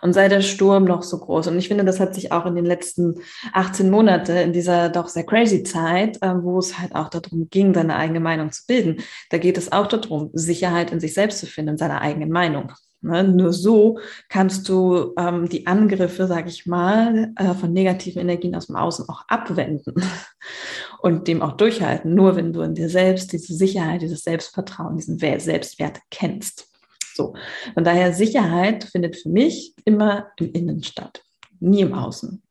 Und 0.00 0.12
sei 0.14 0.28
der 0.28 0.40
Sturm 0.40 0.84
noch 0.84 1.02
so 1.02 1.18
groß. 1.18 1.48
Und 1.48 1.58
ich 1.58 1.68
finde, 1.68 1.84
das 1.84 2.00
hat 2.00 2.14
sich 2.14 2.32
auch 2.32 2.46
in 2.46 2.54
den 2.54 2.64
letzten 2.64 3.16
18 3.52 3.90
Monaten, 3.90 4.36
in 4.36 4.52
dieser 4.52 4.88
doch 4.88 5.08
sehr 5.08 5.24
crazy 5.26 5.64
Zeit, 5.64 6.16
äh, 6.22 6.34
wo 6.42 6.58
es 6.58 6.78
halt 6.78 6.94
auch 6.94 7.08
darum 7.08 7.48
ging, 7.50 7.74
seine 7.74 7.96
eigene 7.96 8.20
Meinung 8.20 8.52
zu 8.52 8.62
bilden, 8.66 9.02
da 9.30 9.38
geht 9.38 9.58
es 9.58 9.72
auch 9.72 9.86
darum, 9.88 10.30
Sicherheit 10.32 10.92
in 10.92 11.00
sich 11.00 11.14
selbst 11.14 11.40
zu 11.40 11.46
finden, 11.46 11.72
in 11.72 11.78
seiner 11.78 12.00
eigenen 12.00 12.30
Meinung. 12.30 12.72
Ne? 13.00 13.22
Nur 13.24 13.52
so 13.52 13.98
kannst 14.28 14.68
du 14.68 15.14
ähm, 15.16 15.48
die 15.48 15.66
Angriffe, 15.66 16.26
sage 16.26 16.48
ich 16.48 16.66
mal, 16.66 17.32
äh, 17.36 17.54
von 17.54 17.72
negativen 17.72 18.22
Energien 18.22 18.54
aus 18.56 18.66
dem 18.66 18.76
Außen 18.76 19.08
auch 19.08 19.22
abwenden 19.28 19.94
und 21.00 21.28
dem 21.28 21.42
auch 21.42 21.52
durchhalten. 21.52 22.14
Nur 22.14 22.34
wenn 22.36 22.52
du 22.52 22.62
in 22.62 22.74
dir 22.74 22.88
selbst 22.88 23.32
diese 23.32 23.54
Sicherheit, 23.54 24.02
dieses 24.02 24.22
Selbstvertrauen, 24.22 24.96
diesen 24.96 25.18
Selbstwert 25.18 26.00
kennst. 26.10 26.67
So. 27.18 27.34
Von 27.74 27.82
daher 27.82 28.14
Sicherheit 28.14 28.84
findet 28.84 29.16
für 29.16 29.28
mich 29.28 29.74
immer 29.84 30.28
im 30.38 30.52
Innen 30.52 30.84
statt, 30.84 31.24
nie 31.58 31.80
im 31.80 31.92
Außen. 31.92 32.42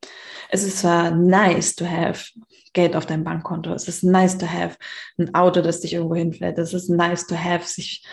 Es 0.50 0.62
ist 0.62 0.80
zwar 0.80 1.10
nice 1.10 1.74
to 1.74 1.86
have 1.86 2.26
Geld 2.74 2.94
auf 2.94 3.06
deinem 3.06 3.24
Bankkonto. 3.24 3.72
Es 3.72 3.88
ist 3.88 4.04
nice 4.04 4.36
to 4.36 4.46
have 4.46 4.76
ein 5.16 5.34
Auto, 5.34 5.62
das 5.62 5.80
dich 5.80 5.94
irgendwo 5.94 6.16
hinfährt. 6.16 6.58
Es 6.58 6.74
ist 6.74 6.90
nice 6.90 7.26
to 7.26 7.34
have, 7.34 7.66
sich 7.66 8.04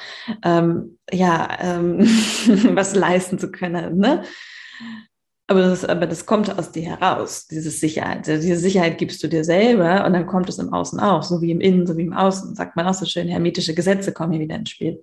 ähm, 0.44 0.98
ja 1.12 1.58
ähm, 1.60 2.00
was 2.74 2.96
leisten 2.96 3.38
zu 3.38 3.52
können. 3.52 3.98
Ne? 3.98 4.24
Aber 5.48 5.62
das, 5.62 5.86
aber 5.86 6.08
das 6.08 6.26
kommt 6.26 6.58
aus 6.58 6.72
dir 6.72 6.84
heraus, 6.84 7.46
diese 7.46 7.70
Sicherheit. 7.70 8.28
Also 8.28 8.42
diese 8.42 8.58
Sicherheit 8.58 8.98
gibst 8.98 9.22
du 9.22 9.28
dir 9.28 9.44
selber 9.44 10.04
und 10.04 10.14
dann 10.14 10.26
kommt 10.26 10.50
es 10.50 10.58
im 10.58 10.74
Außen 10.74 11.00
auch, 11.00 11.22
so 11.22 11.40
wie 11.42 11.52
im 11.52 11.62
Innen, 11.62 11.86
so 11.86 11.96
wie 11.98 12.02
im 12.04 12.14
Außen. 12.14 12.56
Sagt 12.56 12.76
man 12.76 12.88
auch 12.88 12.96
so 12.96 13.06
schön, 13.06 13.28
hermetische 13.28 13.76
Gesetze 13.76 14.12
kommen 14.12 14.32
hier 14.32 14.42
wieder 14.42 14.56
ins 14.56 14.72
Spiel. 14.72 15.02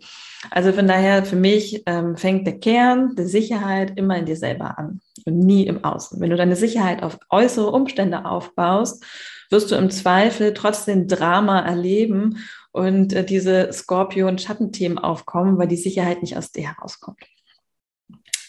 Also 0.51 0.73
von 0.73 0.89
daher, 0.89 1.25
für 1.25 1.37
mich 1.37 1.85
ähm, 1.87 2.17
fängt 2.17 2.47
der 2.49 2.59
Kern 2.59 3.15
der 3.15 3.29
Sicherheit 3.29 3.93
immer 3.97 4.19
in 4.19 4.27
dir 4.27 4.37
selber 4.37 4.79
an 4.79 5.01
und 5.27 5.39
nie 5.39 5.65
im 5.67 5.85
Außen. 5.85 6.21
Wenn 6.21 6.31
du 6.31 6.37
deine 6.37 6.57
Sicherheit 6.57 7.05
auf 7.05 7.19
äußere 7.31 7.71
Umstände 7.71 8.25
aufbaust 8.25 9.05
wirst 9.53 9.71
du 9.71 9.77
im 9.77 9.91
Zweifel 9.91 10.55
trotzdem 10.55 11.07
Drama 11.07 11.61
erleben 11.61 12.39
und 12.73 13.13
äh, 13.13 13.25
diese 13.25 13.71
Skorpion-Schattenthemen 13.73 14.99
aufkommen, 14.99 15.59
weil 15.59 15.69
die 15.69 15.77
Sicherheit 15.77 16.23
nicht 16.23 16.37
aus 16.37 16.51
dir 16.51 16.75
herauskommt. 16.75 17.21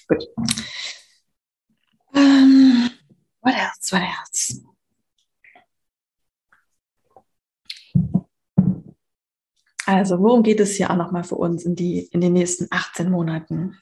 Gut. 0.08 0.24
Um, 2.24 2.30
ähm, 2.30 2.90
what 3.42 3.54
else? 3.54 3.92
What 3.92 4.02
else? 4.02 4.62
Also, 9.86 10.20
worum 10.20 10.44
geht 10.44 10.62
es 10.62 10.76
hier 10.76 10.90
auch 10.90 10.96
nochmal 10.96 11.26
für 11.26 11.36
uns 11.36 11.66
in, 11.66 11.76
die, 11.76 12.08
in 12.12 12.22
den 12.22 12.34
nächsten 12.34 12.68
18 12.70 13.12
Monaten? 13.12 13.78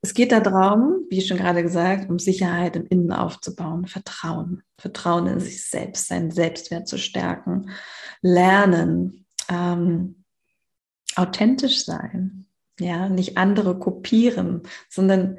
Es 0.00 0.14
geht 0.14 0.32
darum, 0.32 1.06
wie 1.10 1.20
schon 1.20 1.36
gerade 1.36 1.62
gesagt, 1.62 2.08
um 2.08 2.18
Sicherheit 2.18 2.76
im 2.76 2.86
Innen 2.86 3.12
aufzubauen, 3.12 3.86
Vertrauen, 3.86 4.62
Vertrauen 4.78 5.26
in 5.26 5.40
sich 5.40 5.68
selbst, 5.68 6.08
seinen 6.08 6.30
Selbstwert 6.30 6.88
zu 6.88 6.98
stärken, 6.98 7.70
lernen, 8.22 9.26
ähm, 9.50 10.24
authentisch 11.16 11.84
sein, 11.84 12.46
ja, 12.80 13.08
nicht 13.08 13.36
andere 13.36 13.78
kopieren, 13.78 14.62
sondern 14.88 15.38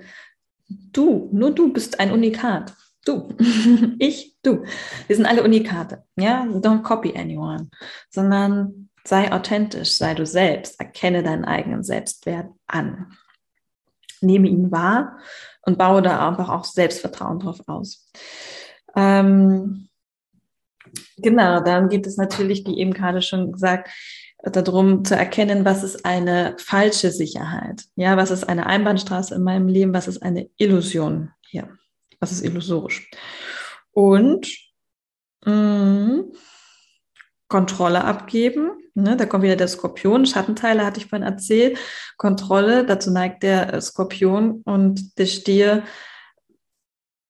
du, 0.67 1.30
nur 1.32 1.51
du 1.51 1.71
bist 1.71 1.99
ein 1.99 2.12
Unikat. 2.12 2.73
Du, 3.06 3.30
ich, 3.99 4.36
du. 4.41 4.63
Wir 5.08 5.15
sind 5.15 5.25
alle 5.25 5.43
Unikate. 5.43 6.04
Ja, 6.15 6.43
don't 6.43 6.82
copy 6.82 7.15
anyone, 7.15 7.69
sondern 8.10 8.89
sei 9.04 9.32
authentisch, 9.32 9.91
sei 9.97 10.15
du 10.15 10.25
selbst, 10.25 10.80
erkenne 10.80 11.21
deinen 11.21 11.45
eigenen 11.45 11.84
Selbstwert 11.84 12.49
an 12.65 13.15
nehme 14.25 14.47
ihn 14.47 14.71
wahr 14.71 15.17
und 15.62 15.78
baue 15.78 16.01
da 16.01 16.28
einfach 16.28 16.49
auch 16.49 16.65
Selbstvertrauen 16.65 17.39
drauf 17.39 17.62
aus. 17.67 18.12
Ähm, 18.95 19.89
genau, 21.17 21.62
dann 21.62 21.89
gibt 21.89 22.08
es 22.08 22.17
natürlich, 22.17 22.65
wie 22.65 22.80
eben 22.80 22.93
gerade 22.93 23.21
schon 23.21 23.51
gesagt, 23.51 23.89
darum 24.52 25.04
zu 25.04 25.16
erkennen, 25.16 25.66
was 25.66 25.84
ist 25.84 26.06
eine 26.06 26.56
falsche 26.60 27.12
Sicherheit? 27.12 27.84
Ja, 27.96 28.18
was 28.18 28.32
ist 28.32 28.48
eine 28.48 28.66
Einbahnstraße 28.66 29.36
in 29.36 29.44
meinem 29.44 29.68
Leben? 29.68 29.94
Was 29.94 30.08
ist 30.08 30.22
eine 30.22 30.50
Illusion 30.58 31.32
hier? 31.48 31.70
Was 32.20 32.32
ist 32.32 32.44
illusorisch? 32.44 33.10
Und 33.92 34.48
mh, 35.46 35.54
mm, 35.54 36.32
Kontrolle 37.48 38.04
abgeben. 38.04 38.72
Ne, 38.96 39.18
da 39.18 39.26
kommt 39.26 39.44
wieder 39.44 39.56
der 39.56 39.68
Skorpion. 39.68 40.26
Schattenteile 40.26 40.86
hatte 40.86 41.00
ich 41.00 41.08
vorhin 41.08 41.28
erzählt. 41.28 41.78
Kontrolle, 42.18 42.86
dazu 42.86 43.12
neigt 43.12 43.44
der 43.44 43.80
Skorpion 43.82 44.62
und 44.64 45.18
der 45.18 45.26
Stier 45.26 45.84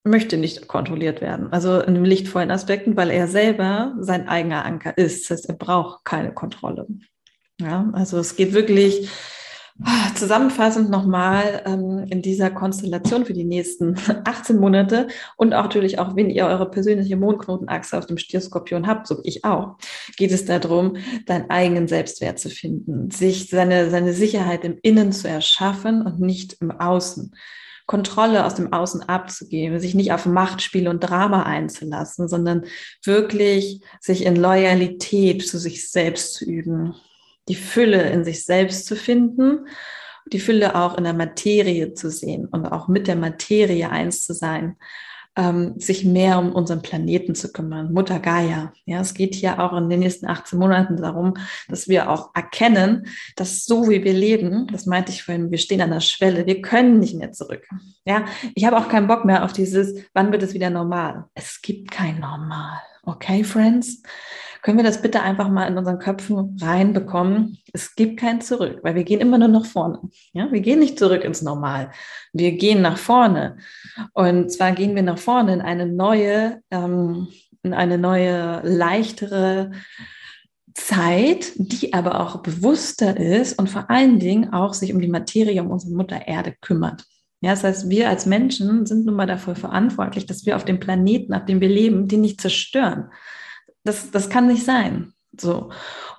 möchte 0.05 0.37
nicht 0.37 0.67
kontrolliert 0.67 1.19
werden. 1.19 1.51
Also 1.51 1.79
in 1.81 1.95
den 1.95 2.05
lichtvollen 2.05 2.51
Aspekten, 2.51 2.95
weil 2.95 3.09
er 3.09 3.27
selber 3.27 3.95
sein 3.99 4.29
eigener 4.29 4.63
Anker 4.63 4.97
ist. 4.97 5.29
Das 5.29 5.39
heißt, 5.39 5.49
er 5.49 5.55
braucht 5.55 6.05
keine 6.05 6.33
Kontrolle. 6.33 6.87
Ja, 7.59 7.89
also 7.93 8.19
es 8.19 8.35
geht 8.35 8.53
wirklich 8.53 9.09
ah, 9.83 10.13
zusammenfassend 10.13 10.91
nochmal 10.91 11.63
ähm, 11.65 12.05
in 12.09 12.21
dieser 12.21 12.51
Konstellation 12.51 13.25
für 13.25 13.33
die 13.33 13.45
nächsten 13.45 13.95
18 14.25 14.57
Monate 14.57 15.07
und 15.37 15.53
auch 15.53 15.63
natürlich 15.63 15.97
auch, 15.97 16.15
wenn 16.15 16.29
ihr 16.29 16.45
eure 16.45 16.69
persönliche 16.69 17.15
Mondknotenachse 17.15 17.97
auf 17.97 18.05
dem 18.05 18.19
Stierskorpion 18.19 18.85
habt, 18.85 19.07
so 19.07 19.17
wie 19.17 19.27
ich 19.29 19.43
auch, 19.43 19.77
geht 20.17 20.31
es 20.31 20.45
darum, 20.45 20.97
deinen 21.25 21.49
eigenen 21.49 21.87
Selbstwert 21.87 22.37
zu 22.37 22.49
finden, 22.49 23.09
sich 23.09 23.49
seine, 23.49 23.89
seine 23.89 24.13
Sicherheit 24.13 24.65
im 24.65 24.77
Innen 24.83 25.13
zu 25.13 25.27
erschaffen 25.27 26.03
und 26.03 26.19
nicht 26.19 26.57
im 26.61 26.71
Außen. 26.71 27.33
Kontrolle 27.85 28.45
aus 28.45 28.55
dem 28.55 28.73
Außen 28.73 29.03
abzugeben, 29.03 29.79
sich 29.79 29.93
nicht 29.93 30.11
auf 30.11 30.25
Machtspiel 30.25 30.87
und 30.87 31.01
Drama 31.01 31.43
einzulassen, 31.43 32.27
sondern 32.27 32.65
wirklich 33.03 33.81
sich 33.99 34.25
in 34.25 34.35
Loyalität 34.35 35.47
zu 35.47 35.59
sich 35.59 35.89
selbst 35.89 36.33
zu 36.33 36.45
üben, 36.45 36.95
die 37.47 37.55
Fülle 37.55 38.09
in 38.09 38.23
sich 38.23 38.43
selbst 38.45 38.87
zu 38.87 38.95
finden, 38.95 39.67
die 40.31 40.39
Fülle 40.39 40.75
auch 40.75 40.97
in 40.97 41.03
der 41.03 41.13
Materie 41.13 41.93
zu 41.93 42.09
sehen 42.09 42.47
und 42.47 42.65
auch 42.65 42.87
mit 42.87 43.07
der 43.07 43.15
Materie 43.15 43.89
eins 43.89 44.23
zu 44.23 44.33
sein 44.33 44.77
ähm, 45.35 45.79
sich 45.79 46.05
mehr 46.05 46.39
um 46.39 46.51
unseren 46.51 46.81
Planeten 46.81 47.35
zu 47.35 47.51
kümmern, 47.51 47.93
Mutter 47.93 48.19
Gaia. 48.19 48.73
Ja, 48.85 49.01
es 49.01 49.13
geht 49.13 49.35
hier 49.35 49.59
auch 49.59 49.75
in 49.77 49.89
den 49.89 49.99
nächsten 49.99 50.27
18 50.27 50.57
Monaten 50.57 50.97
darum, 50.97 51.35
dass 51.69 51.87
wir 51.87 52.09
auch 52.09 52.31
erkennen, 52.33 53.07
dass 53.35 53.65
so 53.65 53.89
wie 53.89 54.03
wir 54.03 54.13
leben, 54.13 54.67
das 54.67 54.85
meinte 54.85 55.11
ich 55.11 55.23
vorhin, 55.23 55.51
wir 55.51 55.57
stehen 55.57 55.81
an 55.81 55.91
der 55.91 55.99
Schwelle, 55.99 56.45
wir 56.45 56.61
können 56.61 56.99
nicht 56.99 57.15
mehr 57.15 57.31
zurück. 57.31 57.67
Ja, 58.05 58.25
ich 58.53 58.65
habe 58.65 58.77
auch 58.77 58.87
keinen 58.87 59.07
Bock 59.07 59.25
mehr 59.25 59.43
auf 59.43 59.53
dieses, 59.53 59.95
wann 60.13 60.31
wird 60.31 60.43
es 60.43 60.53
wieder 60.53 60.69
normal? 60.69 61.25
Es 61.33 61.61
gibt 61.61 61.91
kein 61.91 62.19
Normal. 62.19 62.79
Okay, 63.05 63.43
Friends? 63.43 64.01
Können 64.63 64.77
wir 64.77 64.83
das 64.83 65.03
bitte 65.03 65.21
einfach 65.21 65.47
mal 65.47 65.67
in 65.67 65.77
unseren 65.77 65.99
Köpfen 65.99 66.57
reinbekommen? 66.59 67.59
Es 67.71 67.93
gibt 67.93 68.19
kein 68.19 68.41
Zurück, 68.41 68.79
weil 68.81 68.95
wir 68.95 69.03
gehen 69.03 69.21
immer 69.21 69.37
nur 69.37 69.47
nach 69.47 69.65
vorne. 69.65 69.99
Ja, 70.33 70.51
wir 70.51 70.59
gehen 70.61 70.79
nicht 70.79 70.97
zurück 70.97 71.23
ins 71.23 71.43
Normal. 71.43 71.91
Wir 72.33 72.53
gehen 72.53 72.81
nach 72.81 72.97
vorne. 72.97 73.57
Und 74.13 74.51
zwar 74.51 74.71
gehen 74.71 74.95
wir 74.95 75.03
nach 75.03 75.19
vorne 75.19 75.53
in 75.53 75.61
eine 75.61 75.85
neue, 75.85 76.63
ähm, 76.71 77.27
in 77.61 77.75
eine 77.75 77.99
neue, 77.99 78.61
leichtere 78.63 79.69
Zeit, 80.73 81.51
die 81.57 81.93
aber 81.93 82.19
auch 82.19 82.41
bewusster 82.41 83.17
ist 83.17 83.59
und 83.59 83.69
vor 83.69 83.91
allen 83.91 84.17
Dingen 84.17 84.51
auch 84.51 84.73
sich 84.73 84.91
um 84.93 84.99
die 84.99 85.07
Materie, 85.07 85.61
um 85.61 85.69
unsere 85.69 85.93
Mutter 85.93 86.27
Erde 86.27 86.55
kümmert. 86.59 87.05
Ja, 87.45 87.51
das 87.51 87.63
heißt, 87.63 87.89
wir 87.89 88.09
als 88.09 88.25
Menschen 88.25 88.85
sind 88.85 89.05
nun 89.05 89.15
mal 89.15 89.27
dafür 89.27 89.55
verantwortlich, 89.55 90.25
dass 90.25 90.45
wir 90.45 90.55
auf 90.55 90.65
dem 90.65 90.79
Planeten, 90.79 91.33
auf 91.33 91.45
dem 91.45 91.61
wir 91.61 91.69
leben, 91.69 92.07
den 92.07 92.21
nicht 92.21 92.41
zerstören 92.41 93.09
das, 93.85 94.11
das 94.11 94.29
kann 94.29 94.47
nicht 94.47 94.65
sein. 94.65 95.13
So. 95.39 95.71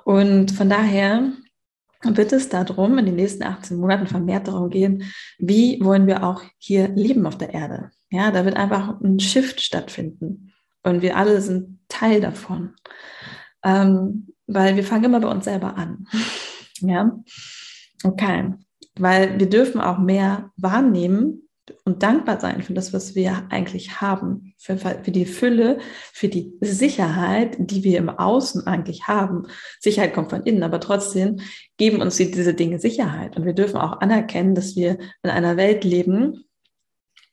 Und 0.04 0.52
von 0.52 0.70
daher 0.70 1.32
wird 2.02 2.32
es 2.32 2.48
darum, 2.48 2.96
in 2.98 3.06
den 3.06 3.16
nächsten 3.16 3.42
18 3.42 3.76
Monaten 3.76 4.06
vermehrt 4.06 4.48
darum 4.48 4.70
gehen, 4.70 5.12
wie 5.38 5.78
wollen 5.82 6.06
wir 6.06 6.22
auch 6.22 6.42
hier 6.58 6.88
leben 6.88 7.26
auf 7.26 7.36
der 7.36 7.52
Erde. 7.52 7.90
Ja, 8.10 8.30
da 8.30 8.44
wird 8.44 8.56
einfach 8.56 9.00
ein 9.00 9.18
Shift 9.18 9.60
stattfinden. 9.60 10.52
Und 10.82 11.02
wir 11.02 11.16
alle 11.16 11.40
sind 11.40 11.80
Teil 11.88 12.20
davon. 12.20 12.74
Ähm, 13.64 14.28
weil 14.46 14.76
wir 14.76 14.84
fangen 14.84 15.04
immer 15.04 15.20
bei 15.20 15.28
uns 15.28 15.44
selber 15.44 15.76
an. 15.76 16.06
ja, 16.80 17.18
okay. 18.04 18.52
Weil 18.98 19.38
wir 19.38 19.48
dürfen 19.48 19.80
auch 19.80 19.98
mehr 19.98 20.50
wahrnehmen, 20.56 21.46
und 21.84 22.02
dankbar 22.02 22.40
sein 22.40 22.62
für 22.62 22.74
das, 22.74 22.92
was 22.92 23.14
wir 23.14 23.46
eigentlich 23.50 24.00
haben, 24.00 24.54
für, 24.58 24.76
für, 24.76 25.10
die 25.10 25.26
Fülle, 25.26 25.78
für 26.12 26.28
die 26.28 26.52
Sicherheit, 26.60 27.56
die 27.58 27.82
wir 27.82 27.98
im 27.98 28.08
Außen 28.08 28.66
eigentlich 28.66 29.08
haben. 29.08 29.46
Sicherheit 29.80 30.14
kommt 30.14 30.30
von 30.30 30.42
innen, 30.42 30.62
aber 30.62 30.80
trotzdem 30.80 31.40
geben 31.76 32.00
uns 32.00 32.16
diese 32.16 32.54
Dinge 32.54 32.78
Sicherheit. 32.78 33.36
Und 33.36 33.44
wir 33.44 33.52
dürfen 33.52 33.78
auch 33.78 34.00
anerkennen, 34.00 34.54
dass 34.54 34.76
wir 34.76 34.98
in 35.22 35.30
einer 35.30 35.56
Welt 35.56 35.84
leben, 35.84 36.44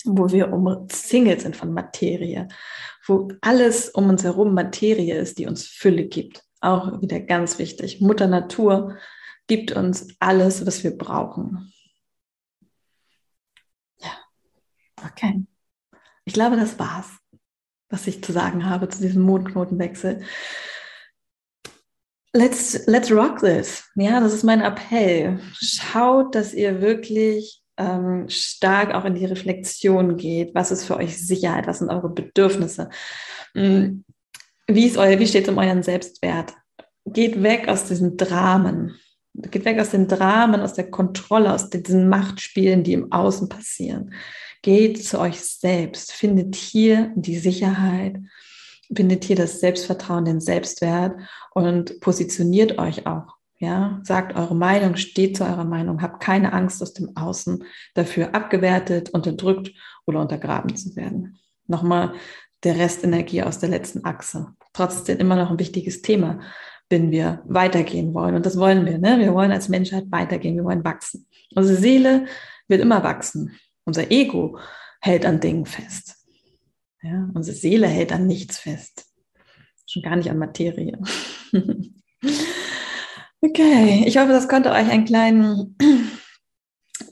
wo 0.06 0.32
wir 0.32 0.52
umzingelt 0.52 1.42
sind 1.42 1.56
von 1.56 1.74
Materie, 1.74 2.48
wo 3.06 3.30
alles 3.42 3.90
um 3.90 4.10
uns 4.10 4.24
herum 4.24 4.54
Materie 4.54 5.16
ist, 5.16 5.38
die 5.38 5.46
uns 5.46 5.66
Fülle 5.68 6.06
gibt. 6.06 6.44
Auch 6.60 7.02
wieder 7.02 7.20
ganz 7.20 7.60
wichtig. 7.60 8.02
Mutter 8.02 8.28
Natur 8.28 8.98
gibt 9.48 9.72
uns 9.72 10.16
alles, 10.20 10.66
was 10.66 10.84
wir 10.84 10.98
brauchen. 10.98 11.74
Okay. 15.06 15.46
Ich 16.26 16.34
glaube, 16.34 16.56
das 16.56 16.80
war's, 16.80 17.18
was 17.90 18.08
ich 18.08 18.24
zu 18.24 18.32
sagen 18.32 18.70
habe 18.70 18.88
zu 18.90 19.02
diesem 19.02 19.24
Mondknotenwechsel. 19.24 20.24
Let's, 22.34 22.88
let's 22.88 23.12
rock 23.12 23.40
this. 23.40 23.84
Ja, 23.96 24.20
das 24.20 24.34
ist 24.34 24.44
mein 24.44 24.62
Appell. 24.62 25.40
Schaut, 25.54 26.34
dass 26.34 26.54
ihr 26.54 26.82
wirklich 26.82 27.62
ähm, 27.78 28.28
stark 28.30 28.94
auch 28.94 29.06
in 29.06 29.16
die 29.16 29.26
Reflexion 29.26 30.18
geht. 30.18 30.56
Was 30.56 30.72
ist 30.72 30.86
für 30.86 30.98
euch 30.98 31.18
Sicherheit? 31.18 31.68
Was 31.68 31.80
sind 31.80 31.90
eure 31.90 32.10
Bedürfnisse? 32.10 32.90
Hm, 33.54 34.04
wie, 34.68 34.96
wie 34.96 35.28
steht 35.28 35.44
es 35.44 35.50
um 35.50 35.58
euren 35.58 35.84
Selbstwert? 35.84 36.54
Geht 37.06 37.44
weg 37.44 37.68
aus 37.68 37.86
diesen 37.86 38.18
Dramen. 38.18 38.98
Geht 39.34 39.66
weg 39.66 39.80
aus 39.80 39.90
den 39.90 40.08
Dramen, 40.08 40.62
aus 40.62 40.74
der 40.74 40.92
Kontrolle, 40.92 41.54
aus 41.54 41.70
diesen 41.70 42.08
Machtspielen, 42.08 42.84
die 42.84 42.94
im 42.94 43.12
Außen 43.12 43.50
passieren. 43.50 44.14
Geht 44.62 45.04
zu 45.04 45.20
euch 45.20 45.40
selbst, 45.42 46.12
findet 46.12 46.56
hier 46.56 47.12
die 47.16 47.38
Sicherheit, 47.38 48.18
findet 48.96 49.24
hier 49.24 49.36
das 49.36 49.60
Selbstvertrauen, 49.60 50.26
den 50.26 50.40
Selbstwert 50.40 51.20
und 51.54 52.00
positioniert 52.00 52.78
euch 52.78 53.08
auch. 53.08 53.36
Ja, 53.60 54.02
sagt 54.04 54.36
eure 54.36 54.56
Meinung, 54.56 54.98
steht 54.98 55.38
zu 55.38 55.46
eurer 55.46 55.64
Meinung, 55.64 56.02
habt 56.02 56.22
keine 56.22 56.52
Angst 56.52 56.82
aus 56.82 56.94
dem 56.94 57.16
Außen 57.16 57.64
dafür 57.94 58.36
abgewertet, 58.36 59.12
unterdrückt 59.12 59.72
oder 60.06 60.20
untergraben 60.20 60.76
zu 60.76 60.96
werden. 60.96 61.40
Nochmal 61.68 62.14
der 62.64 62.78
Restenergie 62.78 63.42
aus 63.44 63.60
der 63.60 63.70
letzten 63.70 64.06
Achse. 64.06 64.54
Trotzdem 64.74 65.18
immer 65.20 65.36
noch 65.36 65.50
ein 65.50 65.60
wichtiges 65.60 66.02
Thema, 66.02 66.40
wenn 66.94 67.10
wir 67.10 67.42
weitergehen 67.46 68.14
wollen. 68.14 68.36
Und 68.36 68.46
das 68.46 68.56
wollen 68.56 68.86
wir. 68.86 69.00
Ne? 69.00 69.18
Wir 69.18 69.34
wollen 69.34 69.52
als 69.52 69.68
Menschheit 69.68 70.12
weitergehen, 70.12 70.56
wir 70.56 70.64
wollen 70.64 70.84
wachsen. 70.84 71.26
Unsere 71.56 71.76
Seele 71.76 72.28
wird 72.68 72.82
immer 72.82 73.04
wachsen. 73.04 73.58
Unser 73.84 74.12
Ego 74.12 74.60
hält 75.02 75.26
an 75.26 75.40
Dingen 75.40 75.66
fest. 75.66 76.16
Ja, 77.02 77.28
unsere 77.34 77.58
Seele 77.58 77.88
hält 77.88 78.14
an 78.14 78.28
nichts 78.28 78.60
fest. 78.60 79.08
Schon 79.88 80.04
gar 80.04 80.16
nicht 80.16 80.30
an 80.30 80.38
Materie. 80.38 81.00
okay, 83.42 84.04
ich 84.06 84.18
hoffe, 84.18 84.32
das 84.32 84.48
konnte 84.48 84.70
euch 84.70 84.88
einen 84.90 85.06
kleinen 85.06 85.76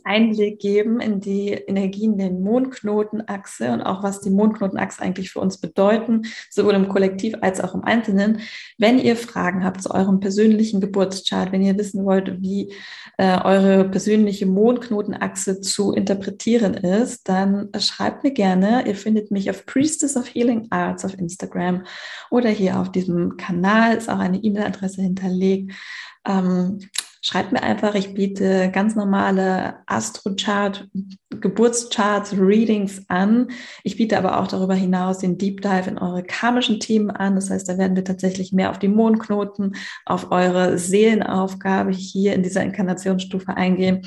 Einblick 0.03 0.59
geben 0.59 0.99
in 0.99 1.19
die 1.19 1.49
Energien 1.49 2.17
der 2.17 2.31
Mondknotenachse 2.31 3.71
und 3.71 3.81
auch 3.81 4.03
was 4.03 4.21
die 4.21 4.29
Mondknotenachse 4.29 5.01
eigentlich 5.01 5.31
für 5.31 5.39
uns 5.39 5.57
bedeuten, 5.59 6.23
sowohl 6.49 6.73
im 6.73 6.89
Kollektiv 6.89 7.35
als 7.41 7.61
auch 7.61 7.73
im 7.75 7.83
Einzelnen. 7.83 8.39
Wenn 8.77 8.99
ihr 8.99 9.15
Fragen 9.15 9.63
habt 9.63 9.81
zu 9.81 9.91
eurem 9.91 10.19
persönlichen 10.19 10.81
Geburtschart, 10.81 11.51
wenn 11.51 11.61
ihr 11.61 11.77
wissen 11.77 12.05
wollt, 12.05 12.41
wie 12.41 12.73
äh, 13.17 13.39
eure 13.43 13.89
persönliche 13.89 14.45
Mondknotenachse 14.45 15.61
zu 15.61 15.93
interpretieren 15.93 16.73
ist, 16.73 17.27
dann 17.29 17.69
schreibt 17.79 18.23
mir 18.23 18.31
gerne. 18.31 18.87
Ihr 18.87 18.95
findet 18.95 19.31
mich 19.31 19.49
auf 19.49 19.65
Priestess 19.65 20.17
of 20.17 20.33
Healing 20.33 20.67
Arts 20.69 21.05
auf 21.05 21.17
Instagram 21.17 21.83
oder 22.29 22.49
hier 22.49 22.79
auf 22.79 22.91
diesem 22.91 23.37
Kanal 23.37 23.95
ist 23.95 24.09
auch 24.09 24.19
eine 24.19 24.37
E-Mail-Adresse 24.37 25.01
hinterlegt. 25.01 25.73
Ähm, 26.25 26.79
Schreibt 27.23 27.51
mir 27.51 27.61
einfach, 27.61 27.93
ich 27.93 28.15
biete 28.15 28.71
ganz 28.73 28.95
normale 28.95 29.75
Astrochart, 29.85 30.87
Geburtscharts, 31.29 32.35
Readings 32.35 33.03
an. 33.09 33.49
Ich 33.83 33.97
biete 33.97 34.17
aber 34.17 34.39
auch 34.39 34.47
darüber 34.47 34.73
hinaus 34.73 35.19
den 35.19 35.37
Deep 35.37 35.61
Dive 35.61 35.87
in 35.87 35.99
eure 35.99 36.23
karmischen 36.23 36.79
Themen 36.79 37.11
an. 37.11 37.35
Das 37.35 37.51
heißt, 37.51 37.69
da 37.69 37.77
werden 37.77 37.95
wir 37.95 38.03
tatsächlich 38.03 38.53
mehr 38.53 38.71
auf 38.71 38.79
die 38.79 38.87
Mondknoten, 38.87 39.75
auf 40.05 40.31
eure 40.31 40.79
Seelenaufgabe 40.79 41.91
hier 41.91 42.33
in 42.33 42.41
dieser 42.41 42.63
Inkarnationsstufe 42.63 43.55
eingehen. 43.55 44.01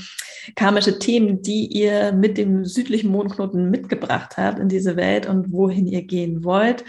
Karmische 0.57 0.99
Themen, 0.99 1.41
die 1.41 1.67
ihr 1.67 2.11
mit 2.11 2.37
dem 2.37 2.65
südlichen 2.65 3.13
Mondknoten 3.13 3.71
mitgebracht 3.71 4.37
habt 4.39 4.59
in 4.59 4.69
diese 4.69 4.97
Welt 4.97 5.27
und 5.27 5.53
wohin 5.53 5.87
ihr 5.87 6.03
gehen 6.03 6.43
wollt. 6.43 6.85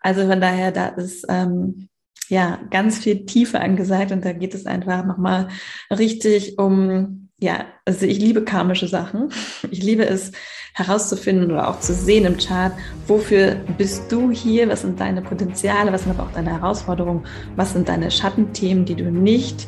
Also 0.00 0.26
von 0.26 0.40
daher, 0.40 0.72
da 0.72 0.88
ist 0.88 1.26
ähm, 1.28 1.88
ja 2.28 2.58
ganz 2.70 2.98
viel 2.98 3.26
Tiefe 3.26 3.60
angesagt 3.60 4.12
und 4.12 4.24
da 4.24 4.32
geht 4.32 4.54
es 4.54 4.66
einfach 4.66 5.04
nochmal 5.04 5.48
richtig 5.90 6.58
um, 6.58 7.28
ja, 7.40 7.64
also 7.84 8.06
ich 8.06 8.18
liebe 8.18 8.44
karmische 8.44 8.88
Sachen. 8.88 9.30
Ich 9.70 9.82
liebe 9.82 10.06
es 10.06 10.32
herauszufinden 10.74 11.50
oder 11.50 11.68
auch 11.68 11.80
zu 11.80 11.92
sehen 11.92 12.24
im 12.24 12.36
Chart, 12.36 12.72
wofür 13.06 13.56
bist 13.76 14.10
du 14.10 14.30
hier, 14.30 14.68
was 14.68 14.82
sind 14.82 15.00
deine 15.00 15.22
Potenziale, 15.22 15.92
was 15.92 16.04
sind 16.04 16.12
aber 16.12 16.28
auch 16.28 16.32
deine 16.32 16.52
Herausforderungen, 16.52 17.26
was 17.56 17.72
sind 17.72 17.88
deine 17.88 18.10
Schattenthemen, 18.10 18.84
die 18.84 18.94
du 18.94 19.10
nicht 19.10 19.66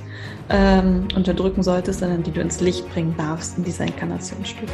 ähm, 0.49 1.09
unterdrücken 1.15 1.63
solltest, 1.63 2.01
sondern 2.01 2.23
die 2.23 2.31
du 2.31 2.41
ins 2.41 2.61
Licht 2.61 2.89
bringen 2.93 3.15
darfst 3.17 3.59
in 3.59 3.65
dieser 3.65 3.85
Inkarnationsstufe. 3.85 4.73